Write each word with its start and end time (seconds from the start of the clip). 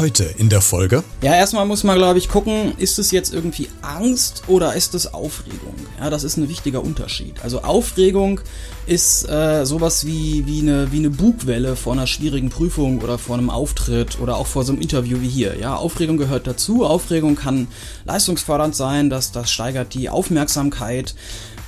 Heute 0.00 0.24
in 0.38 0.48
der 0.48 0.62
Folge. 0.62 1.04
Ja, 1.20 1.34
erstmal 1.34 1.66
muss 1.66 1.84
man, 1.84 1.98
glaube 1.98 2.18
ich, 2.18 2.30
gucken, 2.30 2.72
ist 2.78 2.98
es 2.98 3.10
jetzt 3.10 3.34
irgendwie 3.34 3.68
Angst 3.82 4.44
oder 4.46 4.74
ist 4.74 4.94
es 4.94 5.12
Aufregung? 5.12 5.74
Ja, 5.98 6.08
das 6.08 6.24
ist 6.24 6.38
ein 6.38 6.48
wichtiger 6.48 6.82
Unterschied. 6.82 7.34
Also 7.42 7.60
Aufregung 7.60 8.40
ist 8.86 9.28
äh, 9.28 9.66
sowas 9.66 10.06
wie, 10.06 10.46
wie, 10.46 10.60
eine, 10.60 10.90
wie 10.90 11.00
eine 11.00 11.10
Bugwelle 11.10 11.76
vor 11.76 11.92
einer 11.92 12.06
schwierigen 12.06 12.48
Prüfung 12.48 13.02
oder 13.02 13.18
vor 13.18 13.36
einem 13.36 13.50
Auftritt 13.50 14.18
oder 14.20 14.38
auch 14.38 14.46
vor 14.46 14.64
so 14.64 14.72
einem 14.72 14.80
Interview 14.80 15.20
wie 15.20 15.28
hier. 15.28 15.58
Ja, 15.58 15.76
Aufregung 15.76 16.16
gehört 16.16 16.46
dazu. 16.46 16.86
Aufregung 16.86 17.36
kann 17.36 17.68
leistungsfördernd 18.06 18.74
sein, 18.74 19.10
das, 19.10 19.32
das 19.32 19.50
steigert 19.50 19.92
die 19.92 20.08
Aufmerksamkeit. 20.08 21.14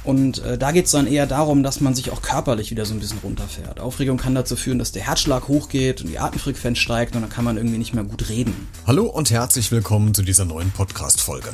Und 0.05 0.39
äh, 0.45 0.59
da 0.59 0.73
geht's 0.73 0.91
dann 0.91 1.07
eher 1.07 1.27
darum, 1.27 1.63
dass 1.63 1.81
man 1.81 1.95
sich 1.95 2.11
auch 2.11 2.23
körperlich 2.23 2.71
wieder 2.71 2.85
so 2.85 2.95
ein 2.95 3.01
bisschen 3.01 3.19
runterfährt. 3.19 3.79
Aufregung 3.79 4.17
kann 4.17 4.35
dazu 4.35 4.57
führen, 4.57 4.79
dass 4.79 4.91
der 4.91 5.03
Herzschlag 5.03 5.47
hochgeht 5.49 6.01
und 6.01 6.09
die 6.09 6.19
Atemfrequenz 6.19 6.79
steigt 6.79 7.15
und 7.15 7.23
dann 7.23 7.31
kann 7.31 7.45
man 7.45 7.57
irgendwie 7.57 7.79
nicht 7.79 7.95
mehr 7.95 8.05
gut 8.05 8.29
reden. 8.29 8.69
Hallo 8.87 9.07
und 9.07 9.31
herzlich 9.31 9.71
willkommen 9.71 10.13
zu 10.13 10.23
dieser 10.23 10.45
neuen 10.45 10.73
Podcast-Folge. 10.73 11.51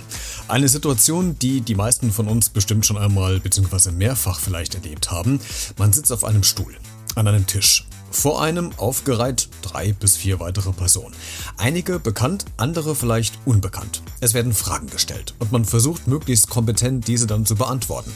Eine 0.48 0.68
Situation, 0.68 1.38
die 1.38 1.60
die 1.60 1.74
meisten 1.74 2.10
von 2.10 2.26
uns 2.28 2.48
bestimmt 2.48 2.86
schon 2.86 2.96
einmal 2.96 3.38
bzw. 3.40 3.90
mehrfach 3.90 4.40
vielleicht 4.40 4.74
erlebt 4.74 5.10
haben. 5.10 5.40
Man 5.76 5.92
sitzt 5.92 6.12
auf 6.12 6.24
einem 6.24 6.42
Stuhl, 6.42 6.74
an 7.16 7.28
einem 7.28 7.46
Tisch 7.46 7.84
vor 8.10 8.42
einem 8.42 8.70
aufgereiht 8.76 9.48
drei 9.62 9.92
bis 9.92 10.16
vier 10.16 10.40
weitere 10.40 10.72
Personen. 10.72 11.14
Einige 11.56 11.98
bekannt, 11.98 12.44
andere 12.56 12.94
vielleicht 12.94 13.38
unbekannt. 13.44 14.02
Es 14.20 14.34
werden 14.34 14.52
Fragen 14.52 14.88
gestellt 14.88 15.34
und 15.38 15.52
man 15.52 15.64
versucht 15.64 16.06
möglichst 16.06 16.48
kompetent 16.48 17.06
diese 17.06 17.26
dann 17.26 17.46
zu 17.46 17.54
beantworten. 17.54 18.12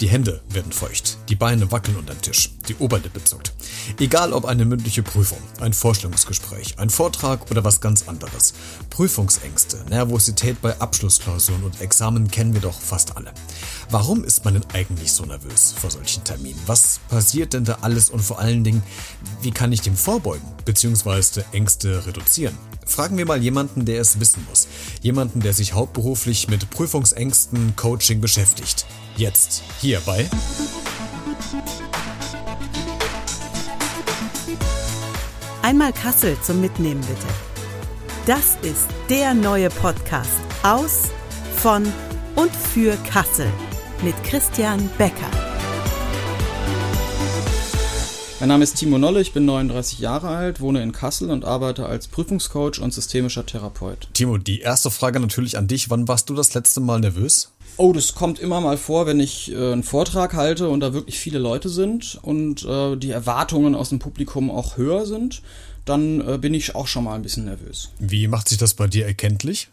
Die 0.00 0.08
Hände 0.08 0.40
werden 0.50 0.72
feucht, 0.72 1.18
die 1.28 1.36
Beine 1.36 1.70
wackeln 1.70 1.96
unter 1.96 2.14
den 2.14 2.22
Tisch, 2.22 2.50
die 2.68 2.74
Oberlippe 2.76 3.22
zuckt. 3.22 3.52
Egal 4.00 4.32
ob 4.32 4.46
eine 4.46 4.64
mündliche 4.64 5.02
Prüfung, 5.02 5.38
ein 5.60 5.72
Vorstellungsgespräch, 5.72 6.78
ein 6.78 6.90
Vortrag 6.90 7.50
oder 7.50 7.62
was 7.62 7.80
ganz 7.80 8.08
anderes. 8.08 8.54
Prüfungsängste, 8.90 9.84
Nervosität 9.90 10.60
bei 10.60 10.80
Abschlussklausuren 10.80 11.62
und 11.62 11.80
Examen 11.80 12.28
kennen 12.30 12.54
wir 12.54 12.60
doch 12.60 12.80
fast 12.80 13.16
alle. 13.16 13.32
Warum 13.92 14.24
ist 14.24 14.46
man 14.46 14.54
denn 14.54 14.64
eigentlich 14.72 15.12
so 15.12 15.26
nervös 15.26 15.74
vor 15.78 15.90
solchen 15.90 16.24
Terminen? 16.24 16.58
Was 16.64 16.98
passiert 17.10 17.52
denn 17.52 17.66
da 17.66 17.80
alles 17.82 18.08
und 18.08 18.20
vor 18.20 18.38
allen 18.38 18.64
Dingen, 18.64 18.82
wie 19.42 19.50
kann 19.50 19.70
ich 19.70 19.82
dem 19.82 19.94
vorbeugen 19.94 20.46
bzw. 20.64 21.42
Ängste 21.52 22.06
reduzieren? 22.06 22.56
Fragen 22.86 23.18
wir 23.18 23.26
mal 23.26 23.42
jemanden, 23.42 23.84
der 23.84 24.00
es 24.00 24.18
wissen 24.18 24.46
muss. 24.48 24.66
Jemanden, 25.02 25.40
der 25.40 25.52
sich 25.52 25.74
hauptberuflich 25.74 26.48
mit 26.48 26.70
Prüfungsängsten, 26.70 27.76
Coaching 27.76 28.22
beschäftigt. 28.22 28.86
Jetzt, 29.18 29.62
hier 29.82 30.00
bei 30.06 30.26
Einmal 35.60 35.92
Kassel 35.92 36.38
zum 36.40 36.62
Mitnehmen 36.62 37.02
bitte. 37.02 37.28
Das 38.24 38.56
ist 38.62 38.86
der 39.10 39.34
neue 39.34 39.68
Podcast 39.68 40.30
aus, 40.62 41.10
von 41.56 41.84
und 42.36 42.56
für 42.56 42.96
Kassel 43.10 43.52
mit 44.02 44.14
Christian 44.24 44.90
Becker. 44.98 45.30
Mein 48.40 48.48
Name 48.48 48.64
ist 48.64 48.74
Timo 48.74 48.98
Nolle, 48.98 49.20
ich 49.20 49.32
bin 49.32 49.44
39 49.44 50.00
Jahre 50.00 50.28
alt, 50.28 50.60
wohne 50.60 50.82
in 50.82 50.90
Kassel 50.90 51.30
und 51.30 51.44
arbeite 51.44 51.86
als 51.86 52.08
Prüfungscoach 52.08 52.80
und 52.80 52.92
systemischer 52.92 53.46
Therapeut. 53.46 54.08
Timo, 54.14 54.38
die 54.38 54.60
erste 54.60 54.90
Frage 54.90 55.20
natürlich 55.20 55.56
an 55.56 55.68
dich. 55.68 55.90
Wann 55.90 56.08
warst 56.08 56.28
du 56.28 56.34
das 56.34 56.52
letzte 56.52 56.80
Mal 56.80 56.98
nervös? 56.98 57.52
Oh, 57.76 57.92
das 57.92 58.16
kommt 58.16 58.40
immer 58.40 58.60
mal 58.60 58.76
vor, 58.76 59.06
wenn 59.06 59.20
ich 59.20 59.52
äh, 59.52 59.72
einen 59.72 59.84
Vortrag 59.84 60.34
halte 60.34 60.68
und 60.68 60.80
da 60.80 60.92
wirklich 60.92 61.20
viele 61.20 61.38
Leute 61.38 61.68
sind 61.68 62.18
und 62.22 62.64
äh, 62.64 62.96
die 62.96 63.12
Erwartungen 63.12 63.76
aus 63.76 63.90
dem 63.90 64.00
Publikum 64.00 64.50
auch 64.50 64.76
höher 64.76 65.06
sind, 65.06 65.42
dann 65.84 66.20
äh, 66.26 66.38
bin 66.38 66.54
ich 66.54 66.74
auch 66.74 66.88
schon 66.88 67.04
mal 67.04 67.14
ein 67.14 67.22
bisschen 67.22 67.44
nervös. 67.44 67.90
Wie 68.00 68.26
macht 68.26 68.48
sich 68.48 68.58
das 68.58 68.74
bei 68.74 68.88
dir 68.88 69.06
erkenntlich? 69.06 69.68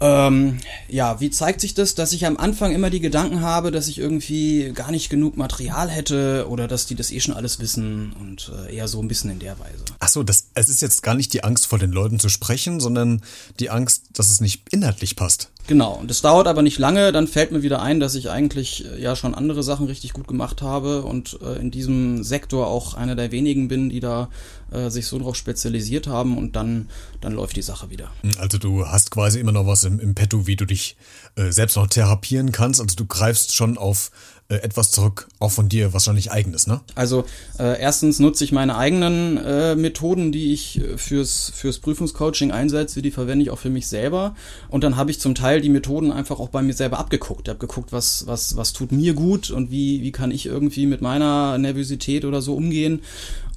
Ähm, 0.00 0.58
ja, 0.88 1.20
wie 1.20 1.30
zeigt 1.30 1.60
sich 1.60 1.74
das, 1.74 1.94
dass 1.94 2.12
ich 2.12 2.26
am 2.26 2.36
Anfang 2.36 2.72
immer 2.72 2.90
die 2.90 3.00
Gedanken 3.00 3.40
habe, 3.40 3.70
dass 3.70 3.88
ich 3.88 3.98
irgendwie 3.98 4.72
gar 4.74 4.90
nicht 4.90 5.10
genug 5.10 5.36
Material 5.36 5.88
hätte 5.88 6.46
oder 6.48 6.68
dass 6.68 6.86
die 6.86 6.94
das 6.94 7.10
eh 7.10 7.20
schon 7.20 7.34
alles 7.34 7.58
wissen 7.58 8.12
und 8.20 8.52
äh, 8.66 8.76
eher 8.76 8.88
so 8.88 9.00
ein 9.00 9.08
bisschen 9.08 9.30
in 9.30 9.38
der 9.38 9.58
Weise. 9.58 9.84
Ach 9.98 10.08
so, 10.08 10.22
das, 10.22 10.48
es 10.54 10.68
ist 10.68 10.82
jetzt 10.82 11.02
gar 11.02 11.14
nicht 11.14 11.32
die 11.32 11.42
Angst 11.44 11.66
vor 11.66 11.78
den 11.78 11.90
Leuten 11.90 12.18
zu 12.18 12.28
sprechen, 12.28 12.80
sondern 12.80 13.22
die 13.58 13.70
Angst, 13.70 14.04
dass 14.12 14.30
es 14.30 14.40
nicht 14.40 14.62
inhaltlich 14.70 15.16
passt. 15.16 15.50
Genau, 15.68 15.92
und 15.92 16.08
das 16.08 16.22
dauert 16.22 16.46
aber 16.46 16.62
nicht 16.62 16.78
lange, 16.78 17.12
dann 17.12 17.28
fällt 17.28 17.52
mir 17.52 17.62
wieder 17.62 17.82
ein, 17.82 18.00
dass 18.00 18.14
ich 18.14 18.30
eigentlich 18.30 18.86
äh, 18.86 19.02
ja 19.02 19.14
schon 19.14 19.34
andere 19.34 19.62
Sachen 19.62 19.86
richtig 19.86 20.14
gut 20.14 20.26
gemacht 20.26 20.62
habe 20.62 21.02
und 21.02 21.38
äh, 21.42 21.60
in 21.60 21.70
diesem 21.70 22.24
Sektor 22.24 22.68
auch 22.68 22.94
einer 22.94 23.14
der 23.14 23.32
wenigen 23.32 23.68
bin, 23.68 23.90
die 23.90 24.00
da 24.00 24.30
äh, 24.70 24.88
sich 24.88 25.06
so 25.06 25.18
drauf 25.18 25.36
spezialisiert 25.36 26.06
haben 26.06 26.38
und 26.38 26.56
dann, 26.56 26.88
dann 27.20 27.34
läuft 27.34 27.56
die 27.56 27.62
Sache 27.62 27.90
wieder. 27.90 28.10
Also 28.38 28.56
du 28.56 28.86
hast 28.86 29.10
quasi 29.10 29.40
immer 29.40 29.52
noch 29.52 29.66
was 29.66 29.84
im, 29.88 29.98
im 29.98 30.14
Petto, 30.14 30.46
wie 30.46 30.56
du 30.56 30.64
dich 30.64 30.96
äh, 31.34 31.50
selbst 31.50 31.76
noch 31.76 31.88
therapieren 31.88 32.52
kannst. 32.52 32.80
Also 32.80 32.94
du 32.94 33.06
greifst 33.06 33.54
schon 33.54 33.76
auf 33.76 34.10
äh, 34.50 34.56
etwas 34.56 34.90
zurück, 34.90 35.28
auch 35.40 35.50
von 35.50 35.68
dir 35.68 35.92
wahrscheinlich 35.92 36.32
eigenes, 36.32 36.66
ne? 36.66 36.80
Also 36.94 37.24
äh, 37.58 37.78
erstens 37.78 38.18
nutze 38.18 38.44
ich 38.44 38.52
meine 38.52 38.78
eigenen 38.78 39.36
äh, 39.36 39.74
Methoden, 39.74 40.32
die 40.32 40.54
ich 40.54 40.80
äh, 40.80 40.96
fürs, 40.96 41.52
fürs 41.54 41.78
Prüfungscoaching 41.80 42.50
einsetze, 42.50 43.02
die 43.02 43.10
verwende 43.10 43.42
ich 43.42 43.50
auch 43.50 43.58
für 43.58 43.68
mich 43.68 43.88
selber. 43.88 44.34
Und 44.70 44.84
dann 44.84 44.96
habe 44.96 45.10
ich 45.10 45.20
zum 45.20 45.34
Teil 45.34 45.60
die 45.60 45.68
Methoden 45.68 46.10
einfach 46.12 46.40
auch 46.40 46.48
bei 46.48 46.62
mir 46.62 46.72
selber 46.72 46.98
abgeguckt. 46.98 47.46
Ich 47.46 47.50
habe 47.50 47.58
geguckt, 47.58 47.92
was, 47.92 48.26
was, 48.26 48.56
was 48.56 48.72
tut 48.72 48.90
mir 48.90 49.12
gut 49.12 49.50
und 49.50 49.70
wie, 49.70 50.02
wie 50.02 50.12
kann 50.12 50.30
ich 50.30 50.46
irgendwie 50.46 50.86
mit 50.86 51.02
meiner 51.02 51.58
Nervosität 51.58 52.24
oder 52.24 52.40
so 52.40 52.54
umgehen. 52.54 53.02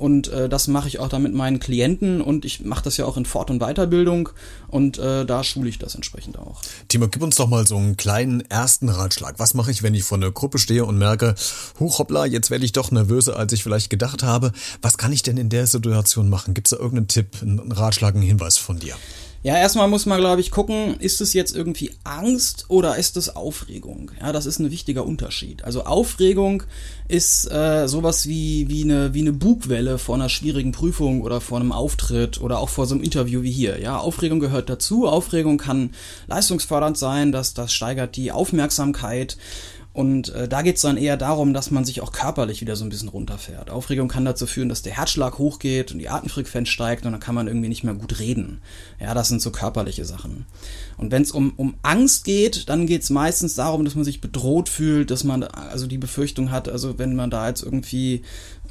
Und 0.01 0.29
äh, 0.29 0.49
das 0.49 0.67
mache 0.67 0.87
ich 0.87 0.97
auch 0.99 1.09
dann 1.09 1.21
mit 1.21 1.35
meinen 1.35 1.59
Klienten 1.59 2.21
und 2.21 2.43
ich 2.43 2.65
mache 2.65 2.83
das 2.83 2.97
ja 2.97 3.05
auch 3.05 3.17
in 3.17 3.25
Fort- 3.25 3.51
und 3.51 3.59
Weiterbildung 3.59 4.29
und 4.67 4.97
äh, 4.97 5.25
da 5.25 5.43
schule 5.43 5.69
ich 5.69 5.77
das 5.77 5.93
entsprechend 5.93 6.39
auch. 6.39 6.59
Timo, 6.87 7.07
gib 7.07 7.21
uns 7.21 7.35
doch 7.35 7.47
mal 7.47 7.67
so 7.67 7.77
einen 7.77 7.97
kleinen 7.97 8.41
ersten 8.49 8.89
Ratschlag. 8.89 9.35
Was 9.37 9.53
mache 9.53 9.69
ich, 9.69 9.83
wenn 9.83 9.93
ich 9.93 10.03
vor 10.03 10.17
einer 10.17 10.31
Gruppe 10.31 10.57
stehe 10.57 10.80
und 10.85 10.97
merke, 10.97 11.35
huch 11.79 11.99
hoppla, 11.99 12.25
jetzt 12.25 12.51
werde 12.51 12.65
ich 12.65 12.71
doch 12.71 12.91
nervöser, 12.91 13.37
als 13.37 13.53
ich 13.53 13.63
vielleicht 13.63 13.89
gedacht 13.89 14.23
habe. 14.23 14.51
Was 14.81 14.97
kann 14.97 15.11
ich 15.11 15.23
denn 15.23 15.37
in 15.37 15.49
der 15.49 15.67
Situation 15.67 16.29
machen? 16.29 16.53
Gibt 16.53 16.67
es 16.67 16.71
da 16.71 16.77
irgendeinen 16.77 17.07
Tipp, 17.07 17.27
einen 17.41 17.71
Ratschlag, 17.71 18.15
einen 18.15 18.23
Hinweis 18.23 18.57
von 18.57 18.79
dir? 18.79 18.95
Ja, 19.43 19.57
erstmal 19.57 19.87
muss 19.87 20.05
man, 20.05 20.19
glaube 20.19 20.39
ich, 20.39 20.51
gucken, 20.51 20.97
ist 20.99 21.19
es 21.19 21.33
jetzt 21.33 21.55
irgendwie 21.55 21.89
Angst 22.03 22.65
oder 22.67 22.97
ist 22.97 23.17
es 23.17 23.35
Aufregung? 23.35 24.11
Ja, 24.19 24.31
das 24.31 24.45
ist 24.45 24.59
ein 24.59 24.69
wichtiger 24.69 25.03
Unterschied. 25.03 25.63
Also 25.63 25.85
Aufregung 25.85 26.61
ist 27.07 27.51
äh, 27.51 27.87
sowas 27.87 28.27
wie, 28.27 28.69
wie, 28.69 28.83
eine, 28.83 29.15
wie 29.15 29.21
eine 29.21 29.33
Bugwelle 29.33 29.97
vor 29.97 30.13
einer 30.13 30.29
schwierigen 30.29 30.73
Prüfung 30.73 31.23
oder 31.23 31.41
vor 31.41 31.59
einem 31.59 31.71
Auftritt 31.71 32.39
oder 32.39 32.59
auch 32.59 32.69
vor 32.69 32.85
so 32.85 32.93
einem 32.93 33.03
Interview 33.03 33.41
wie 33.41 33.51
hier. 33.51 33.81
Ja, 33.81 33.97
Aufregung 33.97 34.39
gehört 34.39 34.69
dazu. 34.69 35.07
Aufregung 35.07 35.57
kann 35.57 35.89
leistungsfördernd 36.27 36.99
sein, 36.99 37.31
das, 37.31 37.55
das 37.55 37.73
steigert 37.73 38.17
die 38.17 38.31
Aufmerksamkeit. 38.31 39.37
Und 39.93 40.29
äh, 40.29 40.47
da 40.47 40.61
geht's 40.61 40.81
dann 40.81 40.95
eher 40.95 41.17
darum, 41.17 41.53
dass 41.53 41.69
man 41.69 41.83
sich 41.83 41.99
auch 41.99 42.13
körperlich 42.13 42.61
wieder 42.61 42.77
so 42.77 42.85
ein 42.85 42.89
bisschen 42.89 43.09
runterfährt. 43.09 43.69
Aufregung 43.69 44.07
kann 44.07 44.23
dazu 44.23 44.47
führen, 44.47 44.69
dass 44.69 44.83
der 44.83 44.93
Herzschlag 44.93 45.37
hochgeht 45.37 45.91
und 45.91 45.99
die 45.99 46.07
Atemfrequenz 46.07 46.69
steigt 46.69 47.05
und 47.05 47.11
dann 47.11 47.19
kann 47.19 47.35
man 47.35 47.47
irgendwie 47.47 47.67
nicht 47.67 47.83
mehr 47.83 47.93
gut 47.93 48.19
reden. 48.19 48.61
Ja, 49.01 49.13
das 49.13 49.27
sind 49.27 49.41
so 49.41 49.51
körperliche 49.51 50.05
Sachen. 50.05 50.45
Und 50.95 51.11
wenn 51.11 51.23
es 51.23 51.31
um, 51.31 51.53
um 51.57 51.75
Angst 51.81 52.23
geht, 52.23 52.69
dann 52.69 52.87
geht's 52.87 53.09
meistens 53.09 53.55
darum, 53.55 53.83
dass 53.83 53.95
man 53.95 54.05
sich 54.05 54.21
bedroht 54.21 54.69
fühlt, 54.69 55.11
dass 55.11 55.25
man 55.25 55.43
also 55.43 55.87
die 55.87 55.97
Befürchtung 55.97 56.51
hat, 56.51 56.69
also 56.69 56.97
wenn 56.97 57.15
man 57.15 57.29
da 57.29 57.49
jetzt 57.49 57.61
irgendwie 57.61 58.21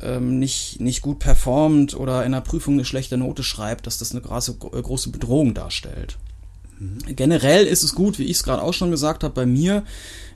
ähm, 0.00 0.38
nicht, 0.38 0.80
nicht 0.80 1.02
gut 1.02 1.18
performt 1.18 1.94
oder 1.94 2.24
in 2.24 2.32
der 2.32 2.40
Prüfung 2.40 2.74
eine 2.74 2.86
schlechte 2.86 3.18
Note 3.18 3.42
schreibt, 3.42 3.86
dass 3.86 3.98
das 3.98 4.12
eine 4.12 4.22
große, 4.22 4.54
große 4.54 5.10
Bedrohung 5.10 5.52
darstellt. 5.52 6.16
Mhm. 6.80 7.14
Generell 7.14 7.66
ist 7.66 7.82
es 7.82 7.94
gut, 7.94 8.18
wie 8.18 8.24
ich 8.24 8.38
es 8.38 8.42
gerade 8.42 8.62
auch 8.62 8.72
schon 8.74 8.90
gesagt 8.90 9.22
habe, 9.22 9.34
bei 9.34 9.46
mir, 9.46 9.84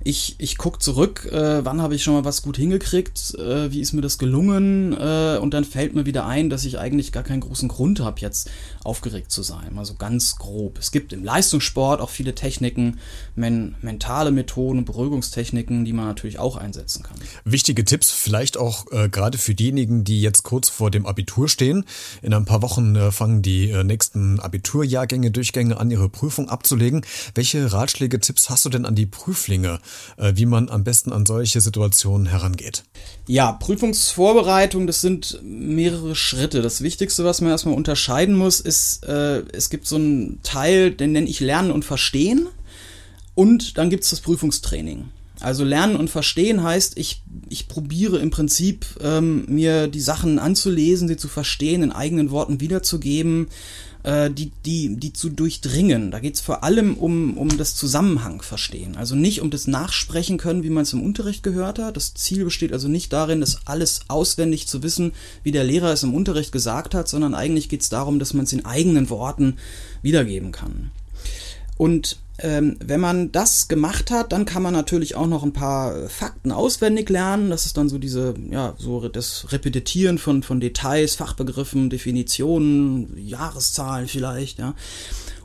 ich, 0.04 0.36
ich 0.38 0.58
gucke 0.58 0.78
zurück, 0.78 1.26
äh, 1.32 1.64
wann 1.64 1.80
habe 1.80 1.94
ich 1.94 2.02
schon 2.02 2.12
mal 2.12 2.26
was 2.26 2.42
gut 2.42 2.58
hingekriegt, 2.58 3.34
äh, 3.38 3.72
wie 3.72 3.80
ist 3.80 3.94
mir 3.94 4.02
das 4.02 4.18
gelungen 4.18 4.92
äh, 4.92 5.38
und 5.40 5.54
dann 5.54 5.64
fällt 5.64 5.94
mir 5.94 6.04
wieder 6.04 6.26
ein, 6.26 6.50
dass 6.50 6.66
ich 6.66 6.78
eigentlich 6.78 7.10
gar 7.10 7.22
keinen 7.22 7.40
großen 7.40 7.68
Grund 7.68 8.00
habe, 8.00 8.20
jetzt 8.20 8.50
aufgeregt 8.84 9.32
zu 9.32 9.42
sein. 9.42 9.74
Mal 9.74 9.86
so 9.86 9.94
ganz 9.94 10.36
grob. 10.36 10.78
Es 10.78 10.90
gibt 10.90 11.14
im 11.14 11.24
Leistungssport 11.24 12.02
auch 12.02 12.10
viele 12.10 12.34
Techniken, 12.34 12.98
men 13.34 13.76
mentale 13.80 14.30
Methoden, 14.30 14.84
Beruhigungstechniken, 14.84 15.86
die 15.86 15.94
man 15.94 16.06
natürlich 16.06 16.38
auch 16.38 16.56
einsetzen 16.56 17.02
kann. 17.02 17.16
Wichtige 17.46 17.86
Tipps, 17.86 18.10
vielleicht 18.10 18.58
auch 18.58 18.92
äh, 18.92 19.08
gerade 19.08 19.38
für 19.38 19.54
diejenigen, 19.54 20.04
die 20.04 20.20
jetzt 20.20 20.42
kurz 20.42 20.68
vor 20.68 20.90
dem 20.90 21.06
Abitur 21.06 21.48
stehen. 21.48 21.86
In 22.20 22.34
ein 22.34 22.44
paar 22.44 22.60
Wochen 22.60 22.94
äh, 22.94 23.10
fangen 23.10 23.40
die 23.40 23.70
äh, 23.70 23.82
nächsten 23.84 24.38
Abiturjahrgänge, 24.38 25.30
Durchgänge 25.30 25.78
an, 25.78 25.90
ihre 25.90 26.10
Prüfung 26.10 26.50
abzulegen. 26.50 27.06
Welche 27.34 27.72
Ratschläge, 27.72 28.20
Tipps 28.20 28.50
hast 28.50 28.66
du 28.66 28.68
denn 28.68 28.84
an 28.84 28.94
die 28.94 29.06
Prüflinge? 29.06 29.80
Äh, 30.16 30.32
wie 30.36 30.46
man 30.46 30.68
am 30.68 30.84
besten 30.84 31.12
an 31.12 31.26
solche 31.26 31.60
Situationen 31.60 32.26
herangeht. 32.26 32.84
Ja, 33.26 33.52
Prüfungsvorbereitung, 33.52 34.86
das 34.86 35.00
sind 35.00 35.40
mehrere 35.42 36.14
Schritte. 36.14 36.62
Das 36.62 36.82
Wichtigste, 36.82 37.24
was 37.24 37.40
man 37.40 37.50
erstmal 37.50 37.74
unterscheiden 37.74 38.36
muss, 38.36 38.60
ist, 38.60 39.04
äh, 39.04 39.42
es 39.52 39.70
gibt 39.70 39.86
so 39.86 39.96
einen 39.96 40.40
Teil, 40.42 40.92
den 40.92 41.12
nenne 41.12 41.28
ich 41.28 41.40
Lernen 41.40 41.72
und 41.72 41.84
Verstehen. 41.84 42.46
Und 43.34 43.76
dann 43.78 43.90
gibt 43.90 44.04
es 44.04 44.10
das 44.10 44.20
Prüfungstraining. 44.20 45.06
Also 45.40 45.64
lernen 45.64 45.96
und 45.96 46.10
verstehen 46.10 46.62
heißt, 46.62 46.96
ich, 46.96 47.22
ich 47.48 47.66
probiere 47.66 48.18
im 48.18 48.30
Prinzip 48.30 48.86
ähm, 49.02 49.44
mir 49.48 49.88
die 49.88 50.00
Sachen 50.00 50.38
anzulesen, 50.38 51.08
sie 51.08 51.16
zu 51.16 51.26
verstehen, 51.26 51.82
in 51.82 51.90
eigenen 51.90 52.30
Worten 52.30 52.60
wiederzugeben, 52.60 53.48
äh, 54.04 54.30
die, 54.30 54.52
die, 54.64 54.96
die 54.96 55.12
zu 55.12 55.30
durchdringen. 55.30 56.10
Da 56.10 56.20
geht 56.20 56.34
es 56.34 56.40
vor 56.40 56.62
allem 56.62 56.94
um, 56.94 57.36
um 57.36 57.56
das 57.56 57.74
Zusammenhang 57.74 58.42
verstehen. 58.42 58.96
Also 58.96 59.16
nicht 59.16 59.40
um 59.40 59.50
das 59.50 59.66
Nachsprechen 59.66 60.38
können, 60.38 60.62
wie 60.62 60.70
man 60.70 60.82
es 60.84 60.92
im 60.92 61.02
Unterricht 61.02 61.42
gehört 61.42 61.78
hat. 61.78 61.96
Das 61.96 62.14
Ziel 62.14 62.44
besteht 62.44 62.72
also 62.72 62.86
nicht 62.86 63.12
darin, 63.12 63.40
das 63.40 63.66
alles 63.66 64.02
auswendig 64.08 64.68
zu 64.68 64.82
wissen, 64.82 65.12
wie 65.42 65.52
der 65.52 65.64
Lehrer 65.64 65.92
es 65.92 66.02
im 66.02 66.14
Unterricht 66.14 66.52
gesagt 66.52 66.94
hat, 66.94 67.08
sondern 67.08 67.34
eigentlich 67.34 67.68
geht 67.68 67.80
es 67.80 67.88
darum, 67.88 68.18
dass 68.18 68.34
man 68.34 68.44
es 68.44 68.52
in 68.52 68.64
eigenen 68.64 69.10
Worten 69.10 69.56
wiedergeben 70.02 70.52
kann. 70.52 70.90
Und 71.76 72.18
ähm, 72.38 72.76
wenn 72.84 73.00
man 73.00 73.30
das 73.30 73.68
gemacht 73.68 74.10
hat, 74.10 74.32
dann 74.32 74.44
kann 74.44 74.62
man 74.62 74.72
natürlich 74.72 75.14
auch 75.14 75.28
noch 75.28 75.44
ein 75.44 75.52
paar 75.52 76.08
Fakten 76.08 76.50
auswendig 76.50 77.08
lernen. 77.08 77.50
Das 77.50 77.64
ist 77.64 77.76
dann 77.76 77.88
so 77.88 77.98
diese, 77.98 78.34
ja, 78.50 78.74
so 78.76 79.08
das 79.08 79.52
Repetitieren 79.52 80.18
von, 80.18 80.42
von 80.42 80.58
Details, 80.58 81.14
Fachbegriffen, 81.14 81.90
Definitionen, 81.90 83.16
Jahreszahlen 83.16 84.08
vielleicht, 84.08 84.58
ja. 84.58 84.74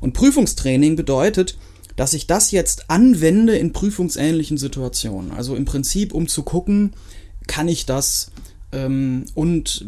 Und 0.01 0.13
Prüfungstraining 0.13 0.95
bedeutet, 0.95 1.57
dass 1.95 2.13
ich 2.13 2.25
das 2.25 2.51
jetzt 2.51 2.89
anwende 2.89 3.57
in 3.57 3.73
prüfungsähnlichen 3.73 4.57
Situationen. 4.57 5.31
Also 5.31 5.55
im 5.55 5.65
Prinzip, 5.65 6.13
um 6.13 6.27
zu 6.27 6.43
gucken, 6.43 6.93
kann 7.45 7.67
ich 7.67 7.85
das 7.85 8.31
und 8.71 9.85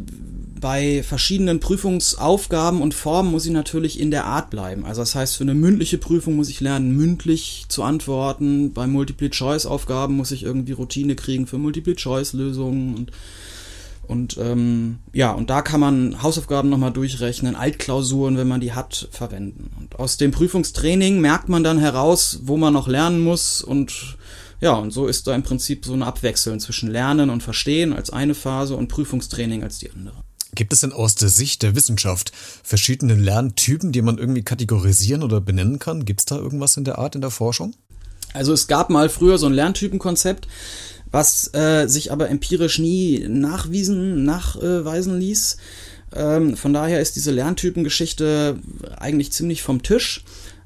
bei 0.59 1.03
verschiedenen 1.03 1.59
Prüfungsaufgaben 1.59 2.81
und 2.81 2.93
Formen 2.95 3.31
muss 3.31 3.45
ich 3.45 3.51
natürlich 3.51 3.99
in 3.99 4.09
der 4.09 4.25
Art 4.25 4.49
bleiben. 4.49 4.85
Also 4.85 5.01
das 5.01 5.13
heißt, 5.13 5.37
für 5.37 5.43
eine 5.43 5.53
mündliche 5.53 5.99
Prüfung 5.99 6.35
muss 6.35 6.49
ich 6.49 6.61
lernen, 6.61 6.95
mündlich 6.95 7.65
zu 7.67 7.83
antworten. 7.83 8.73
Bei 8.73 8.87
Multiple-Choice-Aufgaben 8.87 10.15
muss 10.15 10.31
ich 10.31 10.43
irgendwie 10.43 10.71
Routine 10.71 11.15
kriegen 11.15 11.45
für 11.45 11.57
Multiple-Choice-Lösungen 11.57 12.95
und 12.95 13.11
und 14.07 14.37
ähm, 14.41 14.97
ja, 15.13 15.31
und 15.31 15.49
da 15.49 15.61
kann 15.61 15.79
man 15.79 16.21
Hausaufgaben 16.21 16.69
nochmal 16.69 16.91
durchrechnen, 16.91 17.55
Altklausuren, 17.55 18.35
wenn 18.35 18.47
man 18.47 18.59
die 18.59 18.73
hat, 18.73 19.07
verwenden. 19.09 19.71
Und 19.79 19.99
aus 19.99 20.17
dem 20.17 20.31
Prüfungstraining 20.31 21.21
merkt 21.21 21.47
man 21.47 21.63
dann 21.63 21.77
heraus, 21.77 22.41
wo 22.43 22.57
man 22.57 22.73
noch 22.73 22.89
lernen 22.89 23.21
muss 23.21 23.61
und 23.61 24.17
ja, 24.61 24.73
und 24.73 24.91
so 24.91 25.07
ist 25.07 25.27
da 25.27 25.35
im 25.35 25.43
Prinzip 25.43 25.85
so 25.85 25.93
ein 25.93 26.03
Abwechseln 26.03 26.59
zwischen 26.59 26.89
Lernen 26.89 27.29
und 27.29 27.41
Verstehen 27.41 27.93
als 27.93 28.11
eine 28.11 28.35
Phase 28.35 28.75
und 28.75 28.87
Prüfungstraining 28.87 29.63
als 29.63 29.79
die 29.79 29.91
andere. 29.91 30.23
Gibt 30.53 30.73
es 30.73 30.81
denn 30.81 30.93
aus 30.93 31.15
der 31.15 31.29
Sicht 31.29 31.63
der 31.63 31.75
Wissenschaft 31.75 32.31
verschiedene 32.63 33.15
Lerntypen, 33.15 33.91
die 33.91 34.01
man 34.01 34.17
irgendwie 34.17 34.43
kategorisieren 34.43 35.23
oder 35.23 35.41
benennen 35.41 35.79
kann? 35.79 36.05
Gibt 36.05 36.19
es 36.19 36.25
da 36.25 36.37
irgendwas 36.37 36.77
in 36.77 36.83
der 36.83 36.99
Art 36.99 37.15
in 37.15 37.21
der 37.21 37.31
Forschung? 37.31 37.73
Also 38.33 38.53
es 38.53 38.67
gab 38.67 38.89
mal 38.89 39.09
früher 39.09 39.37
so 39.37 39.47
ein 39.47 39.53
Lerntypenkonzept, 39.53 40.47
was 41.09 41.53
äh, 41.53 41.87
sich 41.87 42.11
aber 42.11 42.29
empirisch 42.29 42.79
nie 42.79 43.25
nachwiesen, 43.27 44.23
nachweisen 44.23 45.19
ließ. 45.19 45.57
Ähm, 46.13 46.57
von 46.57 46.73
daher 46.73 47.01
ist 47.01 47.15
diese 47.15 47.31
Lerntypengeschichte 47.31 48.59
eigentlich 48.97 49.31
ziemlich 49.31 49.61
vom 49.61 49.83
Tisch. 49.83 50.23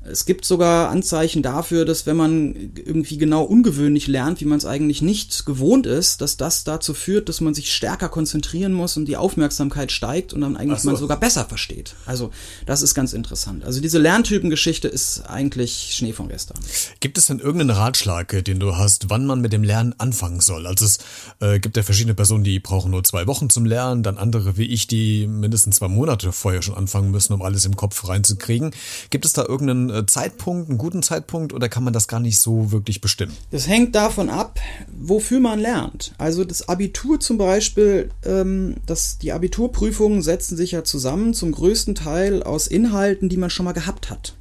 Es 0.08 0.26
gibt 0.26 0.46
sogar 0.46 0.90
Anzeichen 0.90 1.42
dafür, 1.42 1.84
dass 1.86 2.06
wenn 2.06 2.16
man 2.16 2.74
irgendwie 2.76 3.18
genau 3.18 3.44
ungewöhnlich 3.44 4.08
lernt, 4.08 4.40
wie 4.40 4.46
man 4.46 4.58
es 4.58 4.66
eigentlich 4.66 5.02
nicht 5.02 5.46
gewohnt 5.46 5.88
ist, 5.88 6.22
dass 6.22 6.38
das 6.38 6.64
dazu 6.64 6.94
führt, 6.94 7.28
dass 7.28 7.42
man 7.42 7.54
sich 7.54 7.74
stärker 7.74 8.10
konzentrieren 8.10 8.74
muss 8.74 8.98
und 8.98 9.06
die 9.06 9.18
Aufmerksamkeit 9.18 9.92
steigt 9.92 10.34
und 10.34 10.42
dann 10.42 10.58
eigentlich 10.58 10.82
so. 10.82 10.90
man 10.90 10.98
sogar 10.98 11.20
besser 11.20 11.46
versteht. 11.46 11.96
Also 12.06 12.32
das 12.66 12.82
ist 12.82 12.94
ganz 12.94 13.14
interessant. 13.14 13.66
Also 13.66 13.82
diese 13.82 13.98
Lerntypengeschichte 13.98 14.88
ist 14.88 15.22
eigentlich 15.28 15.94
Schnee 15.96 16.14
von 16.14 16.30
gestern. 16.30 16.60
Gibt 17.00 17.18
es 17.18 17.28
denn 17.28 17.40
irgendeinen 17.40 17.72
Ratschlag, 17.72 18.44
den 18.46 18.60
du 18.60 18.76
hast, 18.76 19.10
wann 19.10 19.26
man 19.26 19.42
mit 19.42 19.54
dem 19.54 19.64
Lernen 19.64 19.96
anfangen 19.98 20.40
soll? 20.40 20.68
Also 20.68 20.86
es 20.86 21.00
äh, 21.40 21.60
gibt 21.60 21.78
ja 21.78 21.84
verschiedene 21.84 22.14
Personen, 22.14 22.44
die 22.44 22.60
brauchen 22.60 22.92
nur 22.92 23.04
zwei 23.04 23.26
Wochen 23.26 23.50
zum 23.50 23.66
Lernen, 23.66 24.04
dann 24.04 24.18
andere 24.18 24.58
wie 24.58 24.66
ich, 24.66 24.88
die 24.88 25.26
mindestens 25.28 25.78
zwei 25.78 25.88
Monate 25.88 26.32
vorher 26.32 26.62
schon 26.62 26.76
anfangen 26.76 27.12
müssen, 27.12 27.34
um 27.34 27.42
alles 27.42 27.66
im 27.66 27.76
Kopf 27.76 28.08
reinzukriegen. 28.08 28.72
Gibt 29.10 29.26
es 29.26 29.34
da 29.34 29.44
irgendeinen 29.44 29.95
äh, 29.96 30.06
Zeitpunkt, 30.06 30.70
einen 30.70 30.78
guten 30.78 31.04
Zeitpunkt 31.04 31.54
oder 31.54 31.70
kann 31.70 31.84
man 31.84 31.94
das 31.94 32.08
gar 32.08 32.20
nicht 32.20 32.40
so 32.40 32.72
wirklich 32.72 33.02
bestimmen? 33.02 33.34
Das 33.52 33.68
hängt 33.68 33.96
davon 33.96 34.30
ab, 34.30 34.60
wofür 34.96 35.40
man 35.40 35.60
lernt. 35.60 36.14
Also 36.18 36.44
das 36.44 36.68
Abitur 36.68 37.20
zum 37.20 37.38
Beispiel, 37.38 38.10
ähm, 38.26 38.76
das, 38.86 39.18
die 39.18 39.32
Abiturprüfungen 39.32 40.22
setzen 40.22 40.58
sich 40.58 40.72
ja 40.72 40.84
zusammen 40.84 41.34
zum 41.34 41.52
größten 41.52 41.96
Teil 41.96 42.44
aus 42.44 42.68
Inhalten, 42.68 43.30
die 43.30 43.38
man 43.38 43.50
schon 43.50 43.66
mal 43.66 43.74
gehabt 43.74 44.10
hat. 44.10 44.36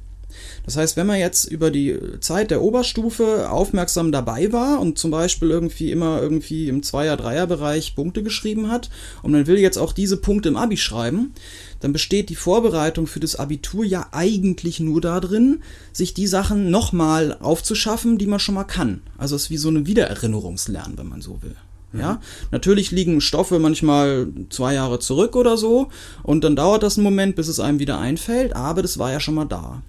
Das 0.65 0.77
heißt, 0.77 0.97
wenn 0.97 1.07
man 1.07 1.19
jetzt 1.19 1.45
über 1.45 1.71
die 1.71 1.97
Zeit 2.19 2.51
der 2.51 2.61
Oberstufe 2.61 3.49
aufmerksam 3.49 4.11
dabei 4.11 4.51
war 4.51 4.79
und 4.79 4.97
zum 4.97 5.11
Beispiel 5.11 5.49
irgendwie 5.49 5.91
immer 5.91 6.21
irgendwie 6.21 6.67
im 6.67 6.83
Zweier-Dreier-Bereich 6.83 7.95
Punkte 7.95 8.23
geschrieben 8.23 8.69
hat 8.69 8.89
und 9.21 9.31
man 9.31 9.47
will 9.47 9.59
jetzt 9.59 9.77
auch 9.77 9.93
diese 9.93 10.17
Punkte 10.17 10.49
im 10.49 10.57
Abi 10.57 10.77
schreiben, 10.77 11.33
dann 11.79 11.93
besteht 11.93 12.29
die 12.29 12.35
Vorbereitung 12.35 13.07
für 13.07 13.19
das 13.19 13.35
Abitur 13.35 13.85
ja 13.85 14.07
eigentlich 14.11 14.79
nur 14.79 15.01
darin, 15.01 15.61
sich 15.93 16.13
die 16.13 16.27
Sachen 16.27 16.71
nochmal 16.71 17.37
aufzuschaffen, 17.39 18.17
die 18.17 18.27
man 18.27 18.39
schon 18.39 18.55
mal 18.55 18.63
kann. 18.63 19.01
Also 19.17 19.35
es 19.35 19.43
ist 19.43 19.49
wie 19.49 19.57
so 19.57 19.69
eine 19.69 19.85
Wiedererinnerungslernen, 19.85 20.97
wenn 20.97 21.07
man 21.07 21.21
so 21.21 21.41
will. 21.41 21.55
Mhm. 21.91 21.99
Ja, 21.99 22.21
natürlich 22.51 22.91
liegen 22.91 23.21
Stoffe 23.21 23.59
manchmal 23.59 24.27
zwei 24.49 24.73
Jahre 24.73 24.99
zurück 24.99 25.35
oder 25.35 25.57
so 25.57 25.89
und 26.23 26.43
dann 26.43 26.55
dauert 26.55 26.83
das 26.83 26.97
einen 26.97 27.03
Moment, 27.03 27.35
bis 27.35 27.47
es 27.47 27.59
einem 27.59 27.79
wieder 27.79 27.99
einfällt, 27.99 28.55
aber 28.55 28.81
das 28.81 28.97
war 28.97 29.11
ja 29.11 29.19
schon 29.19 29.35
mal 29.35 29.45
da. 29.45 29.81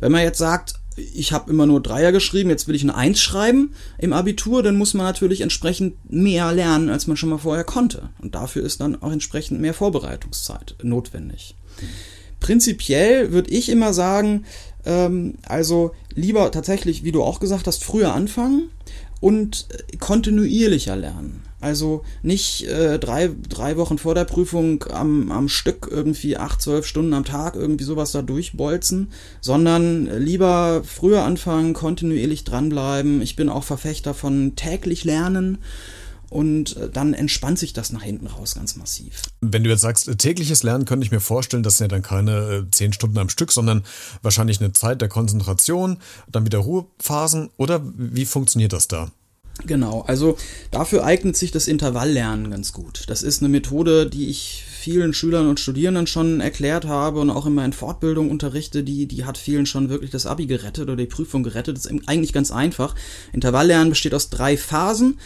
Wenn 0.00 0.12
man 0.12 0.22
jetzt 0.22 0.38
sagt, 0.38 0.74
ich 0.96 1.32
habe 1.32 1.50
immer 1.50 1.66
nur 1.66 1.80
Dreier 1.80 2.12
geschrieben, 2.12 2.50
jetzt 2.50 2.66
will 2.68 2.74
ich 2.74 2.82
eine 2.82 2.94
Eins 2.94 3.20
schreiben 3.20 3.72
im 3.98 4.12
Abitur, 4.12 4.62
dann 4.62 4.76
muss 4.76 4.94
man 4.94 5.06
natürlich 5.06 5.40
entsprechend 5.40 5.94
mehr 6.10 6.52
lernen, 6.52 6.90
als 6.90 7.06
man 7.06 7.16
schon 7.16 7.30
mal 7.30 7.38
vorher 7.38 7.64
konnte. 7.64 8.10
Und 8.20 8.34
dafür 8.34 8.64
ist 8.64 8.80
dann 8.80 9.00
auch 9.00 9.12
entsprechend 9.12 9.60
mehr 9.60 9.74
Vorbereitungszeit 9.74 10.76
notwendig. 10.82 11.54
Prinzipiell 12.40 13.32
würde 13.32 13.50
ich 13.50 13.68
immer 13.68 13.92
sagen, 13.92 14.44
ähm, 14.88 15.34
also 15.46 15.92
lieber 16.14 16.50
tatsächlich, 16.50 17.04
wie 17.04 17.12
du 17.12 17.22
auch 17.22 17.38
gesagt 17.38 17.66
hast, 17.66 17.84
früher 17.84 18.14
anfangen 18.14 18.70
und 19.20 19.68
kontinuierlicher 20.00 20.96
lernen. 20.96 21.42
Also 21.60 22.04
nicht 22.22 22.68
äh, 22.68 23.00
drei, 23.00 23.30
drei 23.48 23.76
Wochen 23.76 23.98
vor 23.98 24.14
der 24.14 24.24
Prüfung 24.24 24.84
am, 24.90 25.32
am 25.32 25.48
Stück 25.48 25.88
irgendwie 25.90 26.36
acht, 26.36 26.62
zwölf 26.62 26.86
Stunden 26.86 27.12
am 27.12 27.24
Tag 27.24 27.56
irgendwie 27.56 27.84
sowas 27.84 28.12
da 28.12 28.22
durchbolzen, 28.22 29.08
sondern 29.40 30.06
lieber 30.22 30.82
früher 30.84 31.24
anfangen, 31.24 31.74
kontinuierlich 31.74 32.44
dranbleiben. 32.44 33.20
Ich 33.22 33.34
bin 33.34 33.48
auch 33.48 33.64
Verfechter 33.64 34.14
von 34.14 34.54
täglich 34.54 35.04
lernen 35.04 35.58
und 36.30 36.76
äh, 36.76 36.88
dann 36.90 37.14
entspannt 37.14 37.58
sich 37.58 37.72
das 37.72 37.92
nach 37.92 38.02
hinten 38.02 38.26
raus 38.26 38.54
ganz 38.54 38.76
massiv. 38.76 39.22
Wenn 39.40 39.64
du 39.64 39.70
jetzt 39.70 39.80
sagst, 39.80 40.10
tägliches 40.18 40.62
Lernen, 40.62 40.84
könnte 40.84 41.04
ich 41.04 41.12
mir 41.12 41.20
vorstellen, 41.20 41.62
das 41.62 41.78
sind 41.78 41.86
ja 41.86 41.88
dann 41.88 42.02
keine 42.02 42.66
äh, 42.66 42.70
zehn 42.70 42.92
Stunden 42.92 43.18
am 43.18 43.28
Stück, 43.28 43.52
sondern 43.52 43.84
wahrscheinlich 44.22 44.60
eine 44.60 44.72
Zeit 44.72 45.00
der 45.00 45.08
Konzentration, 45.08 45.98
dann 46.30 46.44
wieder 46.44 46.58
Ruhephasen 46.58 47.50
oder 47.56 47.80
wie 47.84 48.26
funktioniert 48.26 48.72
das 48.72 48.88
da? 48.88 49.10
Genau, 49.66 50.02
also 50.02 50.36
dafür 50.70 51.04
eignet 51.04 51.36
sich 51.36 51.50
das 51.50 51.66
Intervalllernen 51.66 52.50
ganz 52.50 52.72
gut. 52.72 53.04
Das 53.08 53.22
ist 53.22 53.42
eine 53.42 53.48
Methode, 53.48 54.08
die 54.08 54.28
ich 54.28 54.64
vielen 54.88 55.12
Schülern 55.12 55.48
und 55.48 55.60
Studierenden 55.60 56.06
schon 56.06 56.40
erklärt 56.40 56.86
habe 56.86 57.20
und 57.20 57.28
auch 57.28 57.44
in 57.44 57.52
meinen 57.52 57.74
Fortbildungen 57.74 58.30
unterrichte, 58.30 58.82
die, 58.82 59.04
die 59.04 59.26
hat 59.26 59.36
vielen 59.36 59.66
schon 59.66 59.90
wirklich 59.90 60.10
das 60.10 60.24
Abi 60.24 60.46
gerettet 60.46 60.84
oder 60.84 60.96
die 60.96 61.04
Prüfung 61.04 61.42
gerettet. 61.42 61.76
Das 61.76 61.84
ist 61.84 62.08
eigentlich 62.08 62.32
ganz 62.32 62.50
einfach. 62.50 62.94
Intervalllernen 63.34 63.90
besteht 63.90 64.14
aus 64.14 64.30
drei 64.30 64.56
Phasen. 64.56 65.18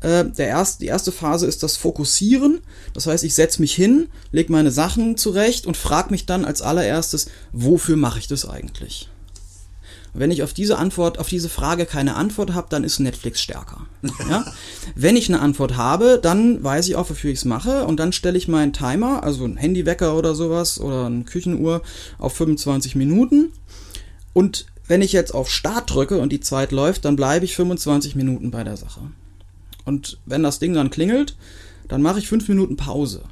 Äh, 0.00 0.24
der 0.24 0.46
erste, 0.46 0.78
die 0.80 0.86
erste 0.86 1.12
Phase 1.12 1.46
ist 1.46 1.62
das 1.62 1.76
Fokussieren. 1.76 2.60
Das 2.94 3.06
heißt, 3.06 3.22
ich 3.24 3.34
setze 3.34 3.60
mich 3.60 3.74
hin, 3.74 4.08
lege 4.32 4.50
meine 4.50 4.70
Sachen 4.70 5.18
zurecht 5.18 5.66
und 5.66 5.76
frage 5.76 6.12
mich 6.12 6.24
dann 6.24 6.46
als 6.46 6.62
allererstes, 6.62 7.26
wofür 7.52 7.98
mache 7.98 8.20
ich 8.20 8.26
das 8.26 8.48
eigentlich? 8.48 9.10
Wenn 10.12 10.30
ich 10.30 10.42
auf 10.42 10.52
diese 10.52 10.78
Antwort, 10.78 11.18
auf 11.18 11.28
diese 11.28 11.48
Frage 11.48 11.86
keine 11.86 12.16
Antwort 12.16 12.52
habe, 12.52 12.66
dann 12.70 12.84
ist 12.84 12.98
Netflix 12.98 13.40
stärker. 13.40 13.86
Ja? 14.28 14.44
Wenn 14.94 15.16
ich 15.16 15.28
eine 15.28 15.40
Antwort 15.40 15.76
habe, 15.76 16.18
dann 16.20 16.62
weiß 16.62 16.88
ich 16.88 16.96
auch, 16.96 17.08
wofür 17.10 17.30
ich 17.30 17.38
es 17.38 17.44
mache 17.44 17.84
und 17.84 17.98
dann 17.98 18.12
stelle 18.12 18.38
ich 18.38 18.48
meinen 18.48 18.72
Timer, 18.72 19.22
also 19.22 19.44
ein 19.44 19.56
Handywecker 19.56 20.16
oder 20.16 20.34
sowas 20.34 20.80
oder 20.80 21.06
eine 21.06 21.24
Küchenuhr 21.24 21.82
auf 22.18 22.34
25 22.34 22.96
Minuten 22.96 23.52
und 24.32 24.66
wenn 24.86 25.02
ich 25.02 25.12
jetzt 25.12 25.32
auf 25.32 25.50
Start 25.50 25.94
drücke 25.94 26.18
und 26.18 26.32
die 26.32 26.40
Zeit 26.40 26.72
läuft, 26.72 27.04
dann 27.04 27.14
bleibe 27.14 27.44
ich 27.44 27.54
25 27.54 28.16
Minuten 28.16 28.50
bei 28.50 28.64
der 28.64 28.76
Sache. 28.76 29.00
Und 29.84 30.18
wenn 30.26 30.42
das 30.42 30.58
Ding 30.58 30.74
dann 30.74 30.90
klingelt, 30.90 31.36
dann 31.86 32.02
mache 32.02 32.18
ich 32.18 32.28
fünf 32.28 32.48
Minuten 32.48 32.76
Pause. 32.76 33.22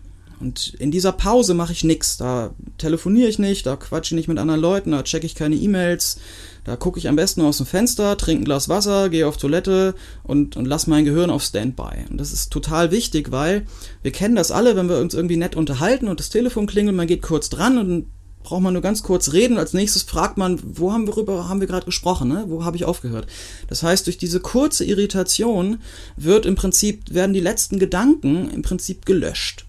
Und 0.40 0.74
in 0.78 0.90
dieser 0.90 1.12
Pause 1.12 1.54
mache 1.54 1.72
ich 1.72 1.82
nichts. 1.82 2.16
Da 2.16 2.54
telefoniere 2.78 3.28
ich 3.28 3.38
nicht, 3.38 3.66
da 3.66 3.76
quatsche 3.76 4.14
ich 4.14 4.16
nicht 4.16 4.28
mit 4.28 4.38
anderen 4.38 4.60
Leuten, 4.60 4.92
da 4.92 5.02
checke 5.02 5.26
ich 5.26 5.34
keine 5.34 5.56
E-Mails, 5.56 6.20
da 6.68 6.76
gucke 6.76 6.98
ich 6.98 7.08
am 7.08 7.16
besten 7.16 7.40
aus 7.40 7.56
dem 7.56 7.66
Fenster, 7.66 8.16
trinke 8.18 8.42
ein 8.42 8.44
Glas 8.44 8.68
Wasser, 8.68 9.08
gehe 9.08 9.26
auf 9.26 9.38
Toilette 9.38 9.94
und, 10.22 10.56
und 10.56 10.66
lasse 10.66 10.90
mein 10.90 11.06
Gehirn 11.06 11.30
auf 11.30 11.42
Standby. 11.42 12.04
Und 12.10 12.18
das 12.18 12.30
ist 12.30 12.52
total 12.52 12.90
wichtig, 12.90 13.32
weil 13.32 13.64
wir 14.02 14.12
kennen 14.12 14.36
das 14.36 14.50
alle, 14.50 14.76
wenn 14.76 14.88
wir 14.88 14.98
uns 14.98 15.14
irgendwie 15.14 15.38
nett 15.38 15.56
unterhalten 15.56 16.08
und 16.08 16.20
das 16.20 16.28
Telefon 16.28 16.66
klingelt, 16.66 16.94
man 16.94 17.06
geht 17.06 17.22
kurz 17.22 17.48
dran 17.48 17.78
und 17.78 18.06
braucht 18.42 18.62
man 18.62 18.74
nur 18.74 18.82
ganz 18.82 19.02
kurz 19.02 19.32
reden. 19.32 19.56
Als 19.56 19.72
nächstes 19.72 20.02
fragt 20.02 20.36
man, 20.36 20.60
wo 20.62 20.92
haben 20.92 21.06
wir 21.06 21.16
rüber, 21.16 21.48
haben 21.48 21.60
wir 21.60 21.66
gerade 21.66 21.86
gesprochen, 21.86 22.28
ne? 22.28 22.44
Wo 22.48 22.64
habe 22.64 22.76
ich 22.76 22.84
aufgehört? 22.84 23.26
Das 23.68 23.82
heißt, 23.82 24.06
durch 24.06 24.18
diese 24.18 24.40
kurze 24.40 24.84
Irritation 24.84 25.78
wird 26.16 26.46
im 26.46 26.54
Prinzip, 26.54 27.14
werden 27.14 27.32
die 27.32 27.40
letzten 27.40 27.78
Gedanken 27.78 28.50
im 28.50 28.62
Prinzip 28.62 29.06
gelöscht. 29.06 29.66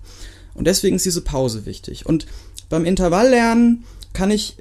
Und 0.54 0.66
deswegen 0.66 0.98
ist 0.98 1.06
diese 1.06 1.22
Pause 1.22 1.66
wichtig. 1.66 2.06
Und 2.06 2.26
beim 2.70 2.86
Intervalllernen 2.86 3.86
kann 4.14 4.32
ich, 4.32 4.58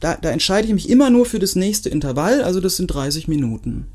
da, 0.00 0.16
da 0.16 0.30
entscheide 0.30 0.66
ich 0.66 0.74
mich 0.74 0.88
immer 0.88 1.10
nur 1.10 1.26
für 1.26 1.38
das 1.38 1.56
nächste 1.56 1.88
Intervall, 1.88 2.42
also 2.42 2.60
das 2.60 2.76
sind 2.76 2.88
30 2.88 3.28
Minuten. 3.28 3.86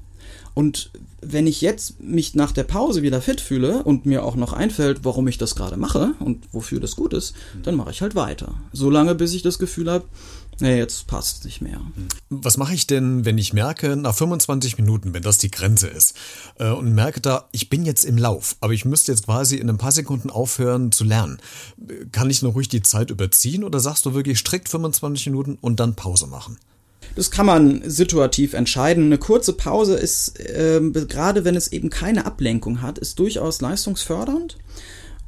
Und 0.54 0.92
wenn 1.22 1.48
ich 1.48 1.62
jetzt 1.62 2.00
mich 2.02 2.36
nach 2.36 2.52
der 2.52 2.64
Pause 2.64 3.02
wieder 3.02 3.22
fit 3.22 3.42
fühle 3.42 3.84
und 3.84 4.06
mir 4.06 4.24
auch 4.24 4.36
noch 4.36 4.54
einfällt, 4.54 5.00
warum 5.04 5.28
ich 5.28 5.38
das 5.38 5.56
gerade 5.56 5.78
mache 5.78 6.14
und 6.20 6.48
wofür 6.52 6.80
das 6.80 6.96
gut 6.96 7.14
ist, 7.14 7.34
dann 7.64 7.76
mache 7.76 7.92
ich 7.92 8.02
halt 8.02 8.16
weiter. 8.16 8.54
Solange 8.72 9.16
bis 9.16 9.34
ich 9.34 9.42
das 9.42 9.58
Gefühl 9.58 9.90
habe, 9.90 10.06
nee, 10.60 10.78
jetzt 10.78 11.08
passt 11.08 11.40
es 11.40 11.46
nicht 11.46 11.62
mehr. 11.62 11.82
Was 12.30 12.58
mache 12.58 12.74
ich 12.74 12.88
denn, 12.88 13.26
wenn 13.26 13.38
ich 13.38 13.54
merke, 13.54 13.96
nach 13.96 14.16
25 14.16 14.78
Minuten, 14.78 15.14
wenn 15.14 15.24
das 15.24 15.38
die 15.38 15.50
Grenze 15.50 15.88
ist, 15.88 16.14
äh, 16.60 16.70
und 16.70 16.94
merke 16.94 17.22
da, 17.22 17.48
ich 17.52 17.70
bin 17.70 17.86
jetzt 17.86 18.06
im 18.06 18.18
Lauf, 18.18 18.56
aber 18.60 18.74
ich 18.74 18.86
müsste 18.86 19.12
jetzt 19.12 19.26
quasi 19.26 19.58
in 19.58 19.70
ein 19.70 19.78
paar 19.78 19.92
Sekunden 19.92 20.30
aufhören 20.30 20.92
zu 20.92 21.04
lernen. 21.04 21.40
Kann 22.12 22.30
ich 22.30 22.42
noch 22.42 22.54
ruhig 22.54 22.70
die 22.70 22.84
Zeit 22.84 23.10
überziehen 23.10 23.64
oder 23.64 23.80
sagst 23.80 24.06
du 24.06 24.14
wirklich 24.14 24.40
strikt 24.40 24.70
25 24.70 25.28
Minuten 25.28 25.58
und 25.62 25.80
dann 25.80 25.96
Pause 25.96 26.28
machen? 26.28 26.58
Das 27.16 27.32
kann 27.32 27.46
man 27.46 27.88
situativ 27.90 28.54
entscheiden. 28.54 29.06
Eine 29.06 29.18
kurze 29.18 29.54
Pause 29.54 29.96
ist, 29.96 30.40
äh, 30.40 30.82
gerade 31.08 31.46
wenn 31.46 31.56
es 31.56 31.72
eben 31.72 31.90
keine 31.90 32.26
Ablenkung 32.26 32.82
hat, 32.82 32.98
ist 32.98 33.20
durchaus 33.20 33.62
leistungsfördernd. 33.62 34.58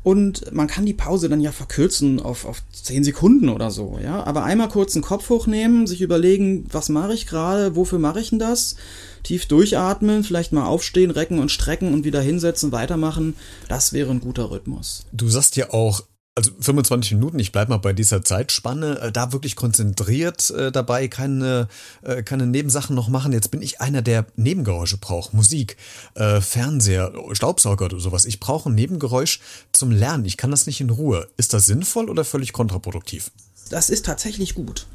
Und 0.05 0.53
man 0.53 0.67
kann 0.67 0.85
die 0.85 0.93
Pause 0.93 1.29
dann 1.29 1.41
ja 1.41 1.51
verkürzen 1.51 2.19
auf, 2.19 2.45
auf 2.45 2.61
10 2.71 3.03
Sekunden 3.03 3.49
oder 3.49 3.71
so, 3.71 3.97
ja. 4.03 4.23
Aber 4.23 4.43
einmal 4.43 4.69
kurz 4.69 4.93
den 4.93 5.01
Kopf 5.01 5.29
hochnehmen, 5.29 5.87
sich 5.87 6.01
überlegen, 6.01 6.67
was 6.71 6.89
mache 6.89 7.15
ich 7.15 7.25
gerade, 7.25 7.75
wofür 7.75 7.97
mache 7.97 8.19
ich 8.19 8.29
denn 8.29 8.37
das? 8.37 8.75
Tief 9.23 9.47
durchatmen, 9.47 10.23
vielleicht 10.23 10.53
mal 10.53 10.67
aufstehen, 10.67 11.09
recken 11.09 11.39
und 11.39 11.49
strecken 11.49 11.91
und 11.91 12.05
wieder 12.05 12.21
hinsetzen, 12.21 12.71
weitermachen. 12.71 13.35
Das 13.67 13.93
wäre 13.93 14.11
ein 14.11 14.19
guter 14.19 14.51
Rhythmus. 14.51 15.05
Du 15.11 15.27
sagst 15.27 15.55
ja 15.55 15.73
auch, 15.73 16.03
also 16.35 16.51
25 16.59 17.13
Minuten, 17.13 17.39
ich 17.39 17.53
bleib 17.53 17.69
mal 17.69 17.77
bei 17.77 17.93
dieser 17.93 18.23
Zeitspanne, 18.23 18.99
äh, 18.99 19.11
da 19.11 19.31
wirklich 19.31 19.55
konzentriert 19.55 20.49
äh, 20.51 20.69
dabei, 20.69 21.07
keine, 21.07 21.69
äh, 22.01 22.23
keine 22.23 22.45
Nebensachen 22.45 22.93
noch 22.93 23.07
machen. 23.07 23.31
Jetzt 23.31 23.51
bin 23.51 23.61
ich 23.61 23.79
einer, 23.79 24.01
der 24.01 24.25
Nebengeräusche 24.35 24.97
braucht, 24.97 25.33
Musik, 25.33 25.77
äh, 26.15 26.41
Fernseher, 26.41 27.13
Staubsauger 27.31 27.85
oder 27.85 27.99
sowas. 27.99 28.25
Ich 28.25 28.41
brauche 28.41 28.69
ein 28.69 28.75
Nebengeräusch 28.75 29.39
zum 29.71 29.91
Lernen. 29.91 30.25
Ich 30.25 30.35
kann 30.35 30.51
das 30.51 30.67
nicht 30.67 30.81
in 30.81 30.89
Ruhe. 30.89 31.27
Ist 31.37 31.53
das 31.53 31.67
sinnvoll 31.67 32.09
oder 32.09 32.25
völlig 32.25 32.51
kontraproduktiv? 32.51 33.31
Das 33.69 33.89
ist 33.89 34.05
tatsächlich 34.05 34.55
gut. 34.55 34.87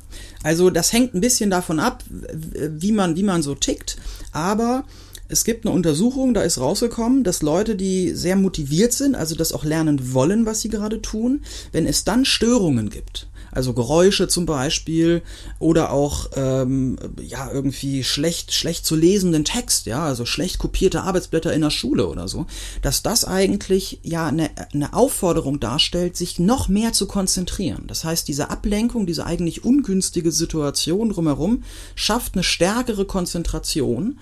Also 0.42 0.68
das 0.68 0.92
hängt 0.92 1.14
ein 1.14 1.20
bisschen 1.20 1.50
davon 1.50 1.80
ab, 1.80 2.04
wie 2.08 2.92
man, 2.92 3.16
wie 3.16 3.22
man 3.22 3.42
so 3.42 3.54
tickt, 3.54 3.96
aber 4.32 4.84
es 5.30 5.44
gibt 5.44 5.64
eine 5.64 5.74
Untersuchung, 5.74 6.34
da 6.34 6.42
ist 6.42 6.58
rausgekommen, 6.58 7.24
dass 7.24 7.42
Leute, 7.42 7.76
die 7.76 8.14
sehr 8.14 8.36
motiviert 8.36 8.92
sind, 8.92 9.14
also 9.14 9.34
das 9.34 9.52
auch 9.52 9.64
lernen 9.64 10.12
wollen, 10.12 10.46
was 10.46 10.60
sie 10.60 10.68
gerade 10.68 11.00
tun, 11.00 11.42
wenn 11.72 11.86
es 11.86 12.04
dann 12.04 12.24
Störungen 12.24 12.90
gibt, 12.90 13.28
also 13.52 13.72
Geräusche 13.72 14.28
zum 14.28 14.46
Beispiel 14.46 15.22
oder 15.58 15.92
auch 15.92 16.30
ähm, 16.36 16.98
ja 17.20 17.50
irgendwie 17.50 18.04
schlecht 18.04 18.52
schlecht 18.52 18.84
zu 18.86 18.96
lesenden 18.96 19.44
Text, 19.44 19.86
ja, 19.86 20.04
also 20.04 20.24
schlecht 20.26 20.58
kopierte 20.58 21.02
Arbeitsblätter 21.02 21.52
in 21.52 21.62
der 21.62 21.70
Schule 21.70 22.08
oder 22.08 22.28
so, 22.28 22.46
dass 22.82 23.02
das 23.02 23.24
eigentlich 23.24 24.00
ja 24.02 24.26
eine, 24.26 24.50
eine 24.72 24.92
Aufforderung 24.94 25.60
darstellt, 25.60 26.16
sich 26.16 26.38
noch 26.38 26.68
mehr 26.68 26.92
zu 26.92 27.06
konzentrieren. 27.06 27.84
Das 27.86 28.04
heißt, 28.04 28.28
diese 28.28 28.50
Ablenkung, 28.50 29.06
diese 29.06 29.26
eigentlich 29.26 29.64
ungünstige 29.64 30.32
Situation 30.32 31.10
drumherum 31.10 31.62
schafft 31.94 32.34
eine 32.34 32.44
stärkere 32.44 33.04
Konzentration. 33.04 34.18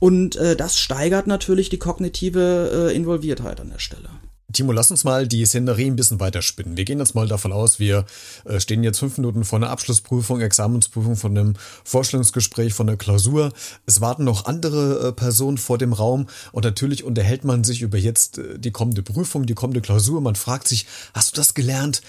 Und 0.00 0.36
äh, 0.36 0.56
das 0.56 0.78
steigert 0.78 1.26
natürlich 1.26 1.70
die 1.70 1.78
kognitive 1.78 2.90
äh, 2.90 2.94
Involviertheit 2.94 3.60
an 3.60 3.70
der 3.70 3.80
Stelle. 3.80 4.08
Timo, 4.50 4.72
lass 4.72 4.90
uns 4.90 5.04
mal 5.04 5.28
die 5.28 5.44
Szenerie 5.44 5.90
ein 5.90 5.96
bisschen 5.96 6.20
weiterspinnen. 6.20 6.78
Wir 6.78 6.86
gehen 6.86 7.00
jetzt 7.00 7.14
mal 7.14 7.28
davon 7.28 7.52
aus, 7.52 7.78
wir 7.78 8.06
äh, 8.46 8.58
stehen 8.60 8.82
jetzt 8.82 8.98
fünf 8.98 9.18
Minuten 9.18 9.44
vor 9.44 9.58
einer 9.58 9.68
Abschlussprüfung, 9.68 10.40
Examensprüfung, 10.40 11.16
von 11.16 11.36
einem 11.36 11.54
Vorstellungsgespräch, 11.84 12.72
von 12.72 12.88
einer 12.88 12.96
Klausur. 12.96 13.52
Es 13.84 14.00
warten 14.00 14.24
noch 14.24 14.46
andere 14.46 15.08
äh, 15.08 15.12
Personen 15.12 15.58
vor 15.58 15.76
dem 15.76 15.92
Raum 15.92 16.28
und 16.52 16.64
natürlich 16.64 17.04
unterhält 17.04 17.44
man 17.44 17.62
sich 17.62 17.82
über 17.82 17.98
jetzt 17.98 18.38
äh, 18.38 18.58
die 18.58 18.70
kommende 18.70 19.02
Prüfung, 19.02 19.44
die 19.44 19.54
kommende 19.54 19.82
Klausur. 19.82 20.22
Man 20.22 20.34
fragt 20.34 20.66
sich, 20.66 20.86
hast 21.12 21.32
du 21.32 21.36
das 21.36 21.52
gelernt? 21.52 22.00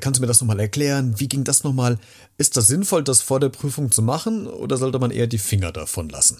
Kannst 0.00 0.18
du 0.18 0.20
mir 0.20 0.28
das 0.28 0.40
nochmal 0.40 0.60
erklären? 0.60 1.18
Wie 1.18 1.28
ging 1.28 1.42
das 1.42 1.64
nochmal? 1.64 1.98
Ist 2.36 2.56
das 2.56 2.68
sinnvoll, 2.68 3.02
das 3.02 3.22
vor 3.22 3.40
der 3.40 3.48
Prüfung 3.48 3.90
zu 3.90 4.02
machen 4.02 4.46
oder 4.46 4.76
sollte 4.76 5.00
man 5.00 5.10
eher 5.10 5.26
die 5.26 5.38
Finger 5.38 5.72
davon 5.72 6.08
lassen? 6.08 6.38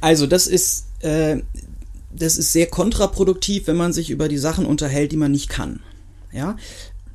Also 0.00 0.26
das 0.26 0.46
ist 0.46 0.86
äh, 1.00 1.38
das 2.14 2.36
ist 2.36 2.52
sehr 2.52 2.66
kontraproduktiv, 2.66 3.66
wenn 3.66 3.76
man 3.76 3.92
sich 3.92 4.10
über 4.10 4.28
die 4.28 4.38
Sachen 4.38 4.66
unterhält, 4.66 5.12
die 5.12 5.16
man 5.16 5.30
nicht 5.30 5.48
kann. 5.48 5.80
Ja, 6.32 6.56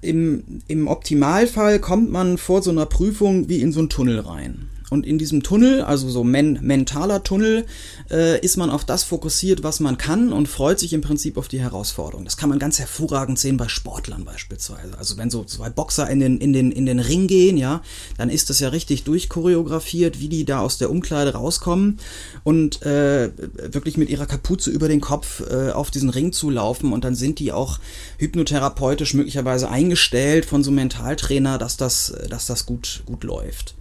im, 0.02 0.62
im 0.68 0.88
Optimalfall 0.88 1.80
kommt 1.80 2.12
man 2.12 2.38
vor 2.38 2.62
so 2.62 2.72
einer 2.72 2.86
Prüfung 2.86 3.48
wie 3.50 3.62
in 3.62 3.72
so 3.72 3.80
einen 3.80 3.90
Tunnel 3.90 4.20
rein. 4.20 4.70
Und 4.94 5.08
in 5.08 5.18
diesem 5.18 5.42
Tunnel, 5.42 5.82
also 5.82 6.08
so 6.08 6.24
men 6.24 6.60
mentaler 6.62 7.24
Tunnel, 7.24 7.66
äh, 8.12 8.40
ist 8.42 8.58
man 8.58 8.70
auf 8.70 8.86
das 8.86 9.04
fokussiert, 9.04 9.64
was 9.64 9.80
man 9.80 9.98
kann 9.98 10.32
und 10.32 10.48
freut 10.48 10.78
sich 10.78 10.94
im 10.94 11.02
Prinzip 11.02 11.36
auf 11.38 11.48
die 11.48 11.60
Herausforderung. 11.60 12.26
Das 12.26 12.38
kann 12.38 12.48
man 12.48 12.60
ganz 12.60 12.78
hervorragend 12.78 13.40
sehen 13.40 13.58
bei 13.58 13.68
Sportlern 13.68 14.24
beispielsweise. 14.24 14.96
Also 15.00 15.18
wenn 15.18 15.32
so 15.32 15.46
zwei 15.46 15.72
Boxer 15.72 16.08
in 16.12 16.20
den, 16.20 16.38
in 16.38 16.54
den, 16.54 16.72
in 16.72 16.86
den 16.86 17.00
Ring 17.00 17.26
gehen, 17.26 17.58
ja, 17.58 17.82
dann 18.18 18.30
ist 18.30 18.52
das 18.52 18.60
ja 18.60 18.70
richtig 18.70 19.04
durchchoreografiert, 19.04 20.20
wie 20.20 20.30
die 20.30 20.46
da 20.46 20.60
aus 20.60 20.78
der 20.78 20.92
Umkleide 20.92 21.34
rauskommen 21.34 21.98
und 22.44 22.84
äh, 22.84 23.32
wirklich 23.74 23.98
mit 23.98 24.12
ihrer 24.12 24.28
Kapuze 24.28 24.70
über 24.70 24.90
den 24.90 25.02
Kopf 25.02 25.42
äh, 25.50 25.72
auf 25.72 25.90
diesen 25.90 26.12
Ring 26.12 26.34
zu 26.34 26.52
laufen 26.52 26.94
und 26.94 27.04
dann 27.04 27.16
sind 27.16 27.40
die 27.40 27.52
auch 27.52 27.80
hypnotherapeutisch 28.20 29.16
möglicherweise 29.16 29.72
eingestellt 29.72 30.46
von 30.46 30.64
so 30.64 30.70
einem 30.70 30.76
Mentaltrainer, 30.76 31.58
dass 31.58 31.78
das, 31.78 32.14
dass 32.30 32.46
das 32.46 32.68
gut, 32.68 33.02
gut 33.08 33.24
läuft. 33.24 33.74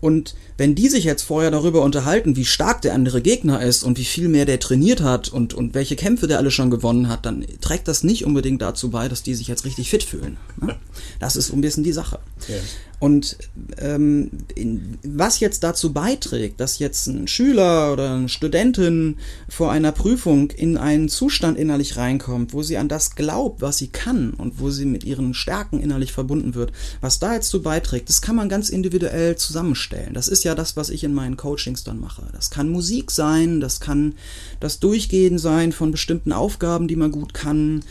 Und 0.00 0.34
wenn 0.58 0.74
die 0.74 0.88
sich 0.88 1.04
jetzt 1.04 1.22
vorher 1.22 1.50
darüber 1.50 1.82
unterhalten, 1.82 2.36
wie 2.36 2.44
stark 2.44 2.82
der 2.82 2.94
andere 2.94 3.22
Gegner 3.22 3.62
ist 3.62 3.82
und 3.82 3.98
wie 3.98 4.04
viel 4.04 4.28
mehr 4.28 4.44
der 4.44 4.60
trainiert 4.60 5.00
hat 5.00 5.28
und, 5.28 5.54
und 5.54 5.74
welche 5.74 5.96
Kämpfe 5.96 6.26
der 6.26 6.38
alle 6.38 6.50
schon 6.50 6.70
gewonnen 6.70 7.08
hat, 7.08 7.24
dann 7.24 7.44
trägt 7.60 7.88
das 7.88 8.04
nicht 8.04 8.24
unbedingt 8.24 8.60
dazu 8.60 8.90
bei, 8.90 9.08
dass 9.08 9.22
die 9.22 9.34
sich 9.34 9.48
jetzt 9.48 9.64
richtig 9.64 9.88
fit 9.88 10.02
fühlen. 10.02 10.36
Ne? 10.60 10.76
Das 11.20 11.36
ist 11.36 11.52
ein 11.52 11.60
bisschen 11.60 11.84
die 11.84 11.92
Sache. 11.92 12.18
Okay. 12.42 12.60
Und 13.00 13.36
ähm, 13.78 14.30
in, 14.54 14.98
was 15.04 15.40
jetzt 15.40 15.62
dazu 15.62 15.92
beiträgt, 15.92 16.60
dass 16.60 16.78
jetzt 16.78 17.06
ein 17.06 17.26
Schüler 17.28 17.92
oder 17.92 18.14
eine 18.14 18.28
Studentin 18.28 19.18
vor 19.48 19.72
einer 19.72 19.92
Prüfung 19.92 20.50
in 20.50 20.78
einen 20.78 21.08
Zustand 21.08 21.58
innerlich 21.58 21.96
reinkommt, 21.96 22.54
wo 22.54 22.62
sie 22.62 22.78
an 22.78 22.88
das 22.88 23.14
glaubt, 23.14 23.60
was 23.60 23.78
sie 23.78 23.88
kann 23.88 24.32
und 24.32 24.58
wo 24.58 24.70
sie 24.70 24.86
mit 24.86 25.04
ihren 25.04 25.34
Stärken 25.34 25.80
innerlich 25.80 26.12
verbunden 26.12 26.54
wird, 26.54 26.72
was 27.00 27.18
da 27.18 27.34
jetzt 27.34 27.50
zu 27.50 27.62
beiträgt, 27.62 28.08
das 28.08 28.22
kann 28.22 28.36
man 28.36 28.48
ganz 28.48 28.70
individuell 28.70 29.36
zusammenstellen. 29.36 29.93
Das 30.12 30.28
ist 30.28 30.44
ja 30.44 30.54
das, 30.54 30.76
was 30.76 30.90
ich 30.90 31.04
in 31.04 31.14
meinen 31.14 31.36
Coachings 31.36 31.84
dann 31.84 32.00
mache. 32.00 32.22
Das 32.32 32.50
kann 32.50 32.68
Musik 32.68 33.10
sein, 33.10 33.60
das 33.60 33.80
kann 33.80 34.14
das 34.60 34.80
Durchgehen 34.80 35.38
sein 35.38 35.72
von 35.72 35.90
bestimmten 35.90 36.32
Aufgaben, 36.32 36.88
die 36.88 36.96
man 36.96 37.12
gut 37.12 37.34
kann. 37.34 37.82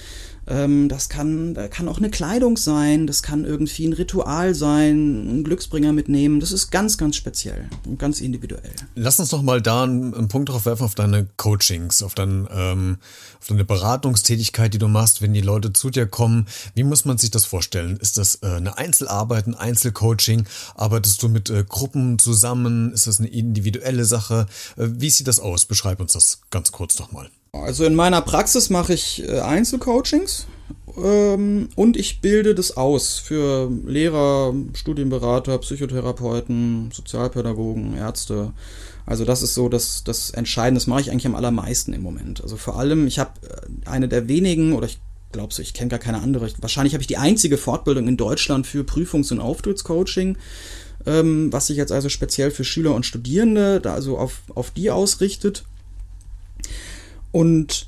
Ähm, 0.48 0.90
das 0.90 1.10
kann, 1.10 1.58
kann 1.70 1.88
auch 1.88 1.98
eine 1.98 2.10
Kleidung 2.10 2.58
sein, 2.58 3.08
das 3.08 3.24
kann 3.24 3.46
irgendwie 3.46 3.86
ein 3.88 3.94
Ritual 3.94 4.54
sein, 4.54 5.40
ein 5.40 5.44
Glücksbringer 5.44 5.94
mitnehmen. 5.94 6.40
Das 6.40 6.52
ist 6.52 6.70
ganz, 6.72 6.98
ganz 6.98 7.16
speziell 7.16 7.70
und 7.86 7.98
ganz 7.98 8.20
individuell. 8.20 8.74
Lass 8.96 9.20
uns 9.20 9.30
doch 9.30 9.42
mal 9.42 9.62
da 9.62 9.84
einen, 9.84 10.14
einen 10.14 10.28
Punkt 10.28 10.50
drauf 10.50 10.66
werfen 10.66 10.84
auf 10.84 10.96
deine 10.96 11.28
Coachings, 11.38 12.04
auf, 12.04 12.14
dein, 12.14 12.48
ähm, 12.52 12.98
auf 13.40 13.48
deine 13.48 13.64
Beratungstätigkeit, 13.64 14.74
die 14.74 14.80
du 14.80 14.88
machst, 14.88 15.22
wenn 15.22 15.34
die 15.34 15.42
Leute 15.42 15.72
zu 15.72 15.90
dir 15.90 16.08
kommen. 16.08 16.48
Wie 16.76 16.84
muss 16.84 17.06
man 17.06 17.18
sich 17.18 17.32
das 17.32 17.46
vorstellen? 17.46 17.98
Ist 17.98 18.18
das 18.18 18.40
äh, 18.42 18.48
eine 18.48 18.78
Einzelarbeit, 18.78 19.48
ein 19.48 19.56
Einzelcoaching? 19.56 20.46
Arbeitest 20.76 21.24
du 21.24 21.30
mit 21.30 21.50
äh, 21.50 21.64
Gruppen 21.68 22.20
zusammen? 22.20 22.92
Ist 22.92 23.08
das 23.08 23.20
eine 23.20 23.30
individuelle 23.30 24.06
Sache? 24.06 24.48
Äh, 24.78 24.88
wie 24.92 25.10
sieht 25.10 25.28
das 25.28 25.40
aus? 25.40 25.66
Beschreib 25.66 26.02
uns 26.02 26.14
das 26.14 26.42
ganz 26.50 26.72
kurz 26.72 27.00
nochmal. 27.00 27.30
Also 27.54 27.86
in 27.86 27.94
meiner 27.94 28.22
Praxis 28.22 28.72
mache 28.72 28.94
ich 28.96 29.24
äh, 29.30 29.40
Einzelcoachings 29.40 30.48
ähm, 30.98 31.70
und 31.76 31.98
ich 31.98 32.20
bilde 32.20 32.56
das 32.56 32.76
aus 32.76 33.20
für 33.20 33.72
Lehrer, 33.86 34.56
Studienberater, 34.74 35.60
Psychotherapeuten, 35.60 36.90
Sozialpädagogen, 36.92 37.96
Ärzte. 37.96 38.54
Also 39.06 39.24
das 39.24 39.44
ist 39.44 39.54
so 39.54 39.70
das, 39.70 40.04
das 40.04 40.32
Entscheidende, 40.32 40.80
das 40.80 40.88
mache 40.88 41.02
ich 41.02 41.12
eigentlich 41.12 41.28
am 41.28 41.36
allermeisten 41.36 41.94
im 41.94 42.02
Moment. 42.02 42.42
Also 42.42 42.58
vor 42.58 42.80
allem, 42.80 43.06
ich 43.06 43.20
habe 43.20 43.32
äh, 43.48 43.88
eine 43.88 44.08
der 44.08 44.28
wenigen, 44.28 44.74
oder 44.74 44.88
ich 44.88 45.00
glaube 45.32 45.54
so, 45.54 45.62
ich 45.62 45.76
kenne 45.76 45.90
gar 45.90 46.00
keine 46.00 46.22
andere, 46.22 46.52
wahrscheinlich 46.60 46.96
habe 46.96 47.04
ich 47.04 47.08
die 47.08 47.18
einzige 47.18 47.60
Fortbildung 47.60 48.08
in 48.08 48.18
Deutschland 48.18 48.66
für 48.66 48.84
Prüfungs- 48.84 49.32
und 49.32 49.40
Auftrittscoaching, 49.40 50.38
ähm, 51.06 51.54
was 51.54 51.68
sich 51.68 51.78
jetzt 51.78 51.92
also 51.92 52.10
speziell 52.10 52.50
für 52.50 52.64
Schüler 52.64 52.96
und 52.96 53.06
Studierende, 53.06 53.80
da 53.80 53.94
also 53.94 54.18
auf, 54.18 54.42
auf 54.56 54.72
die 54.72 54.90
ausrichtet. 54.90 55.66
Und 57.34 57.88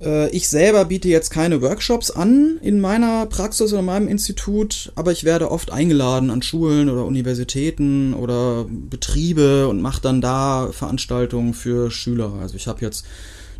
Äh, 0.00 0.28
ich 0.30 0.48
selber 0.48 0.84
biete 0.84 1.08
jetzt 1.08 1.30
keine 1.30 1.62
Workshops 1.62 2.10
an 2.10 2.58
in 2.62 2.80
meiner 2.80 3.26
Praxis 3.26 3.72
oder 3.72 3.82
meinem 3.82 4.08
Institut, 4.08 4.92
aber 4.94 5.12
ich 5.12 5.24
werde 5.24 5.50
oft 5.50 5.72
eingeladen 5.72 6.30
an 6.30 6.42
Schulen 6.42 6.88
oder 6.88 7.04
Universitäten 7.04 8.14
oder 8.14 8.66
Betriebe 8.68 9.68
und 9.68 9.80
mache 9.80 10.02
dann 10.02 10.20
da 10.20 10.68
Veranstaltungen 10.72 11.54
für 11.54 11.90
Schüler. 11.90 12.34
Also 12.40 12.56
ich 12.56 12.66
habe 12.66 12.82
jetzt 12.82 13.06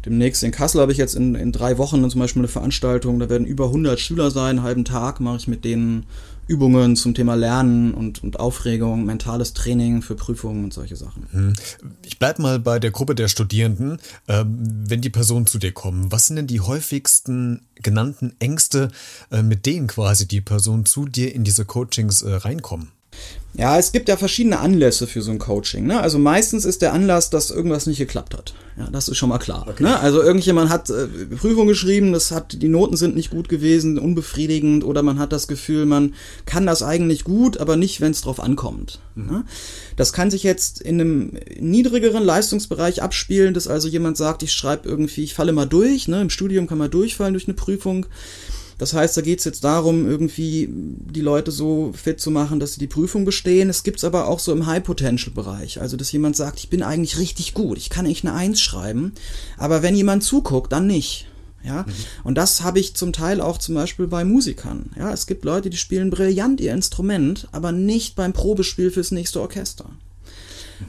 demnächst 0.05 0.43
in 0.45 0.53
Kassel 0.53 0.81
habe 0.81 0.93
ich 0.93 0.99
jetzt 0.99 1.15
in, 1.17 1.35
in 1.35 1.53
drei 1.53 1.79
Wochen 1.79 2.09
zum 2.09 2.21
Beispiel 2.21 2.43
eine 2.43 2.49
Veranstaltung, 2.49 3.19
da 3.19 3.29
werden 3.31 3.47
über 3.47 3.67
100 3.67 3.99
Schüler 3.99 4.31
sein, 4.31 4.51
einen 4.51 4.63
halben 4.63 4.85
Tag 4.85 5.21
mache 5.21 5.39
ich 5.39 5.49
mit 5.49 5.65
denen 5.65 6.05
Übungen 6.47 6.97
zum 6.97 7.15
Thema 7.15 7.35
Lernen 7.35 7.93
und, 7.93 8.23
und 8.23 8.39
Aufregung, 8.39 9.05
mentales 9.05 9.53
Training 9.53 10.03
für 10.03 10.15
Prüfungen 10.15 10.65
und 10.65 10.73
solche 10.73 10.97
Sachen. 10.97 11.27
Hm. 11.33 11.53
Ich 12.05 12.19
bleibe 12.19 12.43
mal 12.43 12.59
bei 12.59 12.79
der 12.79 12.91
Gruppe 12.91 13.15
der 13.15 13.29
Studierenden. 13.29 13.99
Ähm, 14.29 14.85
wenn 14.89 15.01
die 15.01 15.11
Personen 15.11 15.47
zu 15.47 15.59
dir 15.59 15.73
kommen, 15.73 16.13
was 16.13 16.27
sind 16.27 16.37
denn 16.37 16.47
die 16.47 16.61
häufigsten 16.61 17.67
genannten 17.77 18.35
Ängste, 18.39 18.91
äh, 19.31 19.43
mit 19.43 19.67
denen 19.67 19.89
quasi 19.89 20.29
die 20.29 20.41
Personen 20.41 20.87
zu 20.87 21.07
dir 21.07 21.35
in 21.35 21.45
diese 21.45 21.65
Coachings 21.65 22.23
äh, 22.23 22.35
reinkommen? 22.35 22.93
Ja, 23.59 23.79
es 23.79 23.93
gibt 23.93 24.09
ja 24.09 24.19
verschiedene 24.19 24.59
Anlässe 24.59 25.07
für 25.07 25.23
so 25.23 25.31
ein 25.31 25.39
Coaching. 25.39 25.87
Ne? 25.87 25.99
Also 25.99 26.19
meistens 26.19 26.67
ist 26.67 26.83
der 26.83 26.93
Anlass, 26.93 27.31
dass 27.31 27.51
irgendwas 27.51 27.87
nicht 27.87 27.97
geklappt 27.97 28.35
hat. 28.35 28.53
Ja, 28.77 28.89
das 28.91 29.09
ist 29.09 29.17
schon 29.17 29.31
mal 29.31 29.39
klar. 29.39 29.67
Okay. 29.67 29.83
Ne? 29.83 29.99
Also 29.99 30.23
irgendjemand 30.23 30.69
hat 30.69 30.91
äh, 30.91 31.07
Prüfung 31.07 31.67
geschrieben, 31.67 32.13
das 32.13 32.31
hat, 32.31 32.61
die 32.61 32.69
Noten 32.69 32.97
sind 32.99 33.17
nicht 33.17 33.31
gut 33.31 33.49
gewesen, 33.49 33.99
unbefriedigend, 33.99 34.85
oder 34.85 35.03
man 35.03 35.19
hat 35.19 35.33
das 35.33 35.49
Gefühl, 35.49 35.87
man 35.87 36.15
kann 36.45 36.67
das 36.67 36.83
eigentlich 36.83 37.25
gut, 37.25 37.57
aber 37.57 37.77
nicht, 37.77 38.03
wenn 38.03 38.13
es 38.13 38.21
drauf 38.21 38.41
ankommt. 38.41 39.01
Mhm. 39.15 39.27
Ne? 39.27 39.45
Das 39.97 40.13
kann 40.13 40.31
sich 40.31 40.43
jetzt 40.43 40.83
in 40.83 41.01
einem 41.01 41.39
niedrigeren 41.59 42.25
Leistungsbereich 42.25 43.03
abspielen, 43.03 43.55
dass 43.55 43.69
also 43.69 43.89
jemand 43.89 44.19
sagt, 44.19 44.43
ich 44.43 44.53
schreibe 44.53 44.87
irgendwie, 44.87 45.25
ich 45.25 45.33
falle 45.33 45.53
mal 45.53 45.67
durch, 45.67 46.09
ne? 46.09 46.21
im 46.21 46.31
Studium 46.31 46.67
kann 46.67 46.79
man 46.79 46.91
durchfallen 46.91 47.33
durch 47.33 47.49
eine 47.49 47.55
Prüfung. 47.55 48.05
Das 48.79 48.93
heißt, 48.93 49.17
da 49.17 49.23
geht 49.23 49.39
es 49.39 49.45
jetzt 49.47 49.65
darum, 49.65 50.07
irgendwie 50.07 50.69
die 50.71 51.23
Leute 51.23 51.51
so 51.51 51.93
fit 51.95 52.21
zu 52.21 52.31
machen, 52.31 52.61
dass 52.61 52.75
sie 52.75 52.81
die 52.81 52.87
Prüfung 52.87 53.25
bestehen. 53.25 53.71
Es 53.71 53.83
gibt 53.83 53.99
es 53.99 54.05
aber 54.05 54.29
auch 54.29 54.39
so 54.39 54.53
im 54.53 54.67
High-Potential-Bereich. 54.67 55.81
Also, 55.81 55.97
dass 55.97 56.13
jemand 56.13 56.37
sagt, 56.37 56.59
ich 56.59 56.69
bin 56.69 56.83
eigentlich 56.83 57.19
richtig 57.19 57.55
gut, 57.55 57.79
ich 57.79 57.89
kann 57.89 58.05
eigentlich 58.05 58.25
eine 58.25 58.35
Eins 58.35 58.61
schreiben, 58.61 59.13
aber 59.57 59.83
wenn 59.83 59.97
jemand 59.97 60.25
zuguckt, 60.25 60.73
dann 60.73 60.87
nicht. 60.87 61.27
Ja, 61.65 61.83
mhm. 61.83 61.93
und 62.23 62.39
das 62.39 62.63
habe 62.63 62.79
ich 62.79 62.95
zum 62.95 63.13
Teil 63.13 63.41
auch 63.41 63.59
zum 63.59 63.75
Beispiel 63.75 64.07
bei 64.07 64.25
Musikern. 64.25 64.91
Ja, 64.97 65.13
es 65.13 65.27
gibt 65.27 65.45
Leute, 65.45 65.69
die 65.69 65.77
spielen 65.77 66.11
brillant 66.11 66.61
ihr 66.61 66.73
Instrument, 66.73 67.49
aber 67.51 67.73
nicht 67.73 68.15
beim 68.15 68.33
Probespiel 68.33 68.93
fürs 68.93 69.11
nächste 69.11 69.41
Orchester. 69.41 69.91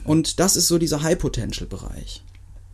Und 0.04 0.38
das 0.38 0.54
ist 0.54 0.68
so 0.68 0.78
dieser 0.78 1.02
High-Potential-Bereich. 1.02 2.22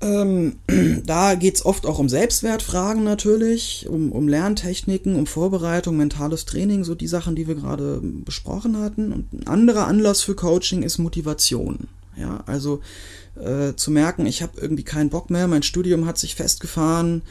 Ähm, 0.04 0.56
da 1.06 1.34
geht 1.34 1.56
es 1.56 1.66
oft 1.66 1.86
auch 1.86 1.98
um 1.98 2.08
Selbstwertfragen 2.08 3.02
natürlich, 3.02 3.86
um, 3.88 4.12
um 4.12 4.28
Lerntechniken, 4.28 5.16
um 5.16 5.26
Vorbereitung, 5.26 5.96
mentales 5.96 6.44
Training, 6.44 6.84
so 6.84 6.94
die 6.94 7.06
Sachen, 7.06 7.34
die 7.34 7.48
wir 7.48 7.54
gerade 7.54 8.00
besprochen 8.02 8.78
hatten. 8.78 9.12
Und 9.12 9.32
ein 9.32 9.46
anderer 9.46 9.86
Anlass 9.86 10.20
für 10.20 10.34
Coaching 10.34 10.82
ist 10.82 10.98
Motivation. 10.98 11.88
Ja, 12.16 12.44
also 12.46 12.80
äh, 13.34 13.74
zu 13.74 13.90
merken, 13.90 14.26
ich 14.26 14.42
habe 14.42 14.60
irgendwie 14.60 14.84
keinen 14.84 15.10
Bock 15.10 15.30
mehr, 15.30 15.48
mein 15.48 15.64
Studium 15.64 16.06
hat 16.06 16.18
sich 16.18 16.36
festgefahren. 16.36 17.22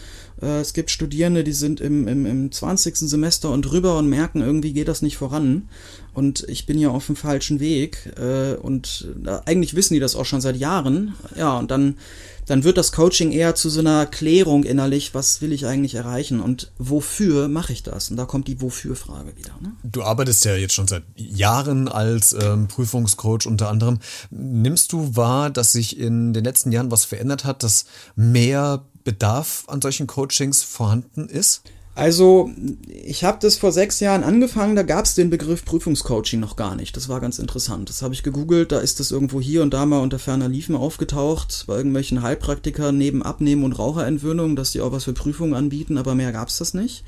Äh, 0.41 0.59
es 0.59 0.73
gibt 0.73 0.91
Studierende, 0.91 1.45
die 1.45 1.53
sind 1.53 1.79
im, 1.79 2.07
im, 2.09 2.25
im 2.25 2.51
20. 2.51 2.97
Semester 2.97 3.51
und 3.51 3.61
drüber 3.61 3.97
und 3.97 4.09
merken, 4.09 4.41
irgendwie 4.41 4.73
geht 4.73 4.89
das 4.89 5.01
nicht 5.01 5.15
voran. 5.15 5.69
Und 6.13 6.45
ich 6.49 6.65
bin 6.65 6.77
ja 6.77 6.89
auf 6.89 7.05
dem 7.05 7.15
falschen 7.15 7.61
Weg. 7.61 8.11
Äh, 8.17 8.55
und 8.55 9.07
äh, 9.25 9.37
eigentlich 9.45 9.75
wissen 9.75 9.93
die 9.93 10.01
das 10.01 10.15
auch 10.17 10.25
schon 10.25 10.41
seit 10.41 10.57
Jahren. 10.57 11.15
Ja, 11.37 11.57
und 11.57 11.71
dann 11.71 11.95
dann 12.45 12.63
wird 12.63 12.77
das 12.77 12.91
Coaching 12.91 13.31
eher 13.31 13.55
zu 13.55 13.69
so 13.69 13.79
einer 13.79 14.05
Klärung 14.05 14.63
innerlich, 14.63 15.13
was 15.13 15.41
will 15.41 15.51
ich 15.51 15.65
eigentlich 15.65 15.95
erreichen 15.95 16.39
und 16.39 16.71
wofür 16.77 17.47
mache 17.47 17.73
ich 17.73 17.83
das? 17.83 18.11
Und 18.11 18.17
da 18.17 18.25
kommt 18.25 18.47
die 18.47 18.61
Wofür-Frage 18.61 19.35
wieder. 19.37 19.55
Ne? 19.61 19.73
Du 19.83 20.03
arbeitest 20.03 20.45
ja 20.45 20.55
jetzt 20.55 20.73
schon 20.73 20.87
seit 20.87 21.03
Jahren 21.15 21.87
als 21.87 22.33
ähm, 22.33 22.67
Prüfungscoach 22.67 23.45
unter 23.45 23.69
anderem. 23.69 23.99
Nimmst 24.29 24.91
du 24.91 25.15
wahr, 25.15 25.49
dass 25.49 25.71
sich 25.71 25.97
in 25.97 26.33
den 26.33 26.43
letzten 26.43 26.71
Jahren 26.71 26.91
was 26.91 27.05
verändert 27.05 27.45
hat, 27.45 27.63
dass 27.63 27.85
mehr 28.15 28.85
Bedarf 29.03 29.65
an 29.67 29.81
solchen 29.81 30.07
Coachings 30.07 30.63
vorhanden 30.63 31.27
ist? 31.27 31.63
Also, 31.95 32.49
ich 32.87 33.23
habe 33.23 33.37
das 33.39 33.57
vor 33.57 33.71
sechs 33.71 33.99
Jahren 33.99 34.23
angefangen, 34.23 34.75
da 34.75 34.81
gab 34.81 35.05
es 35.05 35.13
den 35.13 35.29
Begriff 35.29 35.63
Prüfungscoaching 35.63 36.39
noch 36.39 36.55
gar 36.55 36.75
nicht. 36.75 36.97
Das 36.97 37.07
war 37.07 37.19
ganz 37.19 37.37
interessant. 37.37 37.87
Das 37.89 38.01
habe 38.01 38.15
ich 38.15 38.23
gegoogelt, 38.23 38.71
da 38.71 38.79
ist 38.79 38.99
das 38.99 39.11
irgendwo 39.11 39.39
hier 39.39 39.61
und 39.61 39.75
da 39.75 39.85
mal 39.85 39.99
unter 39.99 40.17
ferner 40.17 40.49
Liefen 40.49 40.75
aufgetaucht, 40.75 41.65
bei 41.67 41.77
irgendwelchen 41.77 42.23
Heilpraktikern 42.23 42.97
neben 42.97 43.21
Abnehmen 43.21 43.63
und 43.63 43.73
Raucherentwöhnung, 43.73 44.55
dass 44.55 44.71
die 44.71 44.81
auch 44.81 44.91
was 44.91 45.03
für 45.03 45.13
Prüfungen 45.13 45.53
anbieten, 45.53 45.99
aber 45.99 46.15
mehr 46.15 46.31
gab 46.31 46.47
es 46.47 46.57
das 46.57 46.73
nicht. 46.73 47.03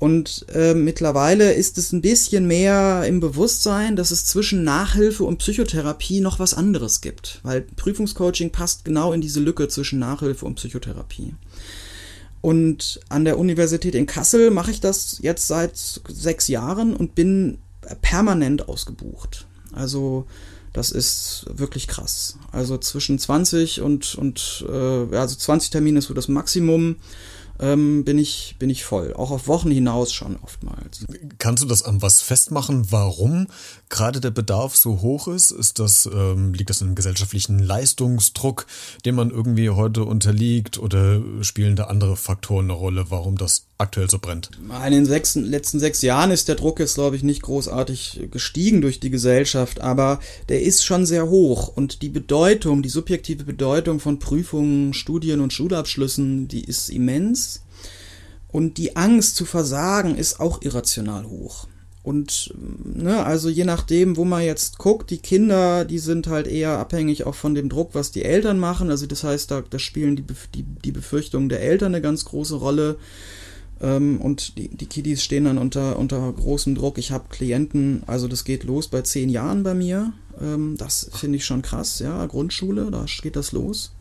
Und 0.00 0.46
äh, 0.54 0.74
mittlerweile 0.74 1.52
ist 1.52 1.76
es 1.76 1.92
ein 1.92 2.02
bisschen 2.02 2.46
mehr 2.46 3.04
im 3.06 3.18
Bewusstsein, 3.18 3.96
dass 3.96 4.12
es 4.12 4.24
zwischen 4.24 4.62
Nachhilfe 4.62 5.24
und 5.24 5.38
Psychotherapie 5.38 6.20
noch 6.20 6.38
was 6.38 6.54
anderes 6.54 7.00
gibt. 7.00 7.40
Weil 7.42 7.62
Prüfungscoaching 7.62 8.50
passt 8.50 8.84
genau 8.84 9.12
in 9.12 9.20
diese 9.20 9.40
Lücke 9.40 9.66
zwischen 9.66 9.98
Nachhilfe 9.98 10.46
und 10.46 10.54
Psychotherapie. 10.54 11.34
Und 12.40 13.00
an 13.08 13.24
der 13.24 13.38
Universität 13.38 13.94
in 13.94 14.06
Kassel 14.06 14.50
mache 14.50 14.70
ich 14.70 14.80
das 14.80 15.18
jetzt 15.20 15.48
seit 15.48 15.76
sechs 15.76 16.48
Jahren 16.48 16.94
und 16.94 17.14
bin 17.14 17.58
permanent 18.00 18.68
ausgebucht. 18.68 19.46
Also 19.72 20.26
das 20.72 20.90
ist 20.90 21.46
wirklich 21.52 21.88
krass. 21.88 22.36
Also 22.52 22.78
zwischen 22.78 23.18
20 23.18 23.80
und, 23.80 24.14
und 24.14 24.64
äh, 24.68 25.16
also 25.16 25.36
20 25.36 25.70
Termine 25.70 25.98
ist 25.98 26.06
so 26.06 26.14
das 26.14 26.28
Maximum 26.28 26.96
ähm, 27.60 28.04
bin, 28.04 28.18
ich, 28.18 28.56
bin 28.58 28.70
ich 28.70 28.84
voll. 28.84 29.14
Auch 29.14 29.30
auf 29.30 29.48
Wochen 29.48 29.70
hinaus 29.70 30.12
schon 30.12 30.36
oftmals. 30.42 31.06
Kannst 31.38 31.62
du 31.62 31.68
das 31.68 31.82
an 31.82 32.02
was 32.02 32.20
festmachen, 32.20 32.90
warum 32.90 33.46
gerade 33.88 34.20
der 34.20 34.30
Bedarf 34.30 34.76
so 34.76 35.00
hoch 35.00 35.28
ist? 35.28 35.50
Ist 35.50 35.78
das, 35.78 36.08
ähm, 36.12 36.54
liegt 36.54 36.70
das 36.70 36.80
in 36.80 36.88
einem 36.88 36.96
gesellschaftlichen 36.96 37.58
Leistungsdruck, 37.58 38.66
dem 39.04 39.16
man 39.16 39.30
irgendwie 39.30 39.70
heute 39.70 40.04
unterliegt 40.04 40.78
oder 40.78 41.22
spielen 41.42 41.76
da 41.76 41.84
andere 41.84 42.16
Faktoren 42.16 42.66
eine 42.66 42.74
Rolle, 42.74 43.10
warum 43.10 43.36
das 43.36 43.67
aktuell 43.78 44.10
so 44.10 44.18
brennt? 44.18 44.50
In 44.86 44.92
den 44.92 45.06
sechs, 45.06 45.34
letzten 45.36 45.78
sechs 45.78 46.02
Jahren 46.02 46.30
ist 46.30 46.48
der 46.48 46.56
Druck 46.56 46.80
jetzt, 46.80 46.94
glaube 46.94 47.16
ich, 47.16 47.22
nicht 47.22 47.42
großartig 47.42 48.28
gestiegen 48.30 48.80
durch 48.80 49.00
die 49.00 49.10
Gesellschaft, 49.10 49.80
aber 49.80 50.20
der 50.48 50.62
ist 50.62 50.84
schon 50.84 51.06
sehr 51.06 51.28
hoch 51.28 51.68
und 51.68 52.02
die 52.02 52.08
Bedeutung, 52.08 52.82
die 52.82 52.88
subjektive 52.88 53.44
Bedeutung 53.44 54.00
von 54.00 54.18
Prüfungen, 54.18 54.92
Studien 54.94 55.40
und 55.40 55.52
Schulabschlüssen, 55.52 56.48
die 56.48 56.64
ist 56.64 56.90
immens. 56.90 57.62
Und 58.50 58.78
die 58.78 58.96
Angst 58.96 59.36
zu 59.36 59.44
versagen 59.44 60.16
ist 60.16 60.40
auch 60.40 60.62
irrational 60.62 61.26
hoch. 61.26 61.66
Und 62.02 62.54
ne, 62.56 63.22
also 63.26 63.50
je 63.50 63.64
nachdem, 63.64 64.16
wo 64.16 64.24
man 64.24 64.42
jetzt 64.42 64.78
guckt, 64.78 65.10
die 65.10 65.18
Kinder, 65.18 65.84
die 65.84 65.98
sind 65.98 66.26
halt 66.26 66.46
eher 66.46 66.78
abhängig 66.78 67.26
auch 67.26 67.34
von 67.34 67.54
dem 67.54 67.68
Druck, 67.68 67.90
was 67.92 68.10
die 68.10 68.24
Eltern 68.24 68.58
machen. 68.58 68.88
Also 68.88 69.04
das 69.04 69.24
heißt, 69.24 69.50
da, 69.50 69.62
da 69.68 69.78
spielen 69.78 70.16
die, 70.16 70.24
die, 70.54 70.62
die 70.62 70.92
Befürchtungen 70.92 71.50
der 71.50 71.60
Eltern 71.60 71.94
eine 71.94 72.00
ganz 72.00 72.24
große 72.24 72.54
Rolle. 72.54 72.96
Ähm, 73.80 74.20
und 74.20 74.58
die, 74.58 74.68
die 74.68 74.86
Kiddies 74.86 75.22
stehen 75.22 75.44
dann 75.44 75.58
unter, 75.58 75.98
unter 75.98 76.32
großem 76.32 76.74
Druck. 76.74 76.98
Ich 76.98 77.10
habe 77.10 77.26
Klienten, 77.30 78.02
also 78.06 78.28
das 78.28 78.44
geht 78.44 78.64
los 78.64 78.88
bei 78.88 79.02
zehn 79.02 79.28
Jahren 79.28 79.62
bei 79.62 79.74
mir. 79.74 80.12
Ähm, 80.40 80.76
das 80.76 81.10
finde 81.14 81.36
ich 81.36 81.44
schon 81.44 81.62
krass, 81.62 81.98
ja. 82.00 82.24
Grundschule, 82.26 82.90
da 82.90 83.04
geht 83.22 83.36
das 83.36 83.52
los. 83.52 83.92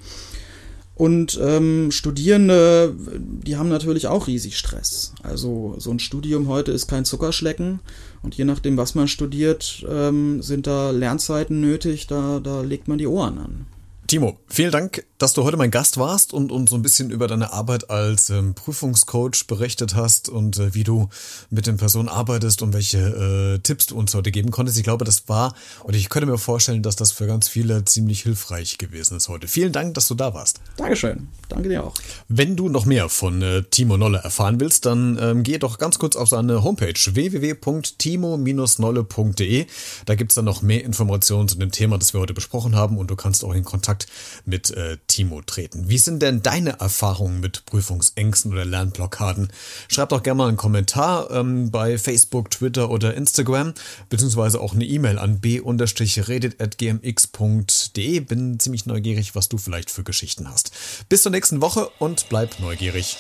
Und 0.98 1.40
ähm, 1.44 1.92
Studierende, 1.92 2.96
die 2.98 3.56
haben 3.56 3.70
natürlich 3.70 4.08
auch 4.08 4.26
riesig 4.26 4.58
Stress. 4.58 5.14
Also 5.22 5.76
so 5.78 5.92
ein 5.92 6.00
Studium 6.00 6.48
heute 6.48 6.72
ist 6.72 6.88
kein 6.88 7.06
Zuckerschlecken. 7.06 7.82
Und 8.24 8.34
je 8.34 8.46
nachdem, 8.46 8.78
was 8.78 8.96
man 8.96 9.08
studiert, 9.08 9.86
ähm, 9.88 10.42
sind 10.42 10.66
da 10.66 10.90
Lernzeiten 10.90 11.62
nötig, 11.62 12.08
da, 12.08 12.40
da 12.40 12.62
legt 12.62 12.88
man 12.88 12.98
die 12.98 13.06
Ohren 13.06 13.38
an. 13.38 13.68
Timo, 14.08 14.40
vielen 14.48 14.72
Dank, 14.72 15.06
dass 15.18 15.34
du 15.34 15.44
heute 15.44 15.58
mein 15.58 15.72
Gast 15.72 15.98
warst 15.98 16.32
und 16.34 16.52
uns 16.52 16.70
so 16.70 16.76
ein 16.76 16.82
bisschen 16.82 17.10
über 17.10 17.28
deine 17.28 17.54
Arbeit 17.54 17.90
als 17.90 18.30
ähm, 18.30 18.54
Prüfungscoach 18.54 19.48
berichtet 19.48 19.96
hast 19.96 20.28
und 20.30 20.60
äh, 20.60 20.76
wie 20.76 20.84
du 20.84 21.08
mit 21.50 21.66
den 21.66 21.78
Personen 21.78 22.10
arbeitest 22.10 22.62
und 22.62 22.74
welche 22.74 23.56
äh, 23.56 23.60
Tipps 23.60 23.88
du 23.88 23.98
uns 23.98 24.14
heute 24.14 24.32
geben 24.32 24.52
konntest. 24.52 24.78
Ich 24.78 24.84
glaube, 24.84 25.06
das 25.06 25.28
war, 25.28 25.56
und 25.84 25.96
ich 25.96 26.10
könnte 26.10 26.28
mir 26.28 26.38
vorstellen, 26.38 26.84
dass 26.84 26.96
das 26.96 27.12
für 27.12 27.26
ganz 27.26 27.50
viele 27.50 27.84
ziemlich 27.86 28.22
hilfreich 28.22 28.78
gewesen 28.78 29.18
ist 29.18 29.30
heute. 29.30 29.48
Vielen 29.48 29.72
Dank, 29.72 29.96
dass 29.96 30.08
du 30.08 30.14
da 30.16 30.34
warst. 30.34 30.60
Dankeschön. 30.78 31.28
Danke 31.50 31.70
dir 31.70 31.84
auch. 31.84 31.94
Wenn 32.28 32.56
du 32.56 32.70
noch 32.70 32.86
mehr 32.86 33.10
von 33.10 33.42
äh, 33.42 33.64
Timo 33.64 33.98
Nolle 33.98 34.20
erfahren 34.20 34.60
willst, 34.60 34.86
dann 34.86 35.18
ähm, 35.20 35.42
geh 35.44 35.58
doch 35.58 35.80
ganz 35.80 35.98
kurz 36.00 36.16
auf 36.16 36.30
seine 36.30 36.64
Homepage 36.64 36.94
www.timo-nolle.de. 36.94 39.66
Da 40.06 40.16
gibt's 40.16 40.36
dann 40.36 40.46
noch 40.46 40.62
mehr 40.62 40.84
Informationen 40.84 41.48
zu 41.48 41.58
dem 41.58 41.72
Thema, 41.72 41.98
das 41.98 42.14
wir 42.14 42.20
heute 42.20 42.36
besprochen 42.36 42.76
haben 42.76 42.98
und 42.98 43.10
du 43.10 43.16
kannst 43.16 43.44
auch 43.44 43.54
in 43.54 43.64
Kontakt 43.64 43.88
Kontakt 43.88 44.08
mit 44.46 44.72
äh, 44.72 44.98
Timo 45.08 45.42
treten. 45.42 45.90
Wie 45.90 45.98
sind 45.98 46.22
denn 46.22 46.44
deine 46.44 46.80
Erfahrungen 46.80 47.40
mit 47.40 47.66
Prüfungsängsten 47.66 48.52
oder 48.52 48.66
Lernblockaden? 48.66 49.52
Schreib 49.88 50.10
doch 50.10 50.22
gerne 50.22 50.38
mal 50.38 50.50
einen 50.50 50.58
Kommentar 50.58 51.32
ähm, 51.32 51.72
bei 51.72 51.98
Facebook, 51.98 52.52
Twitter 52.52 52.92
oder 52.92 53.16
Instagram, 53.16 53.74
beziehungsweise 54.10 54.60
auch 54.60 54.74
eine 54.74 54.84
E-Mail 54.86 55.18
an 55.18 55.40
b-redet.gmx.de. 55.40 58.20
Bin 58.20 58.60
ziemlich 58.60 58.86
neugierig, 58.86 59.34
was 59.36 59.48
du 59.50 59.58
vielleicht 59.58 59.90
für 59.90 60.04
Geschichten 60.04 60.48
hast. 60.50 60.72
Bis 61.10 61.24
zur 61.24 61.32
nächsten 61.32 61.62
Woche 61.62 61.90
und 62.00 62.30
bleib 62.30 62.60
neugierig. 62.60 63.18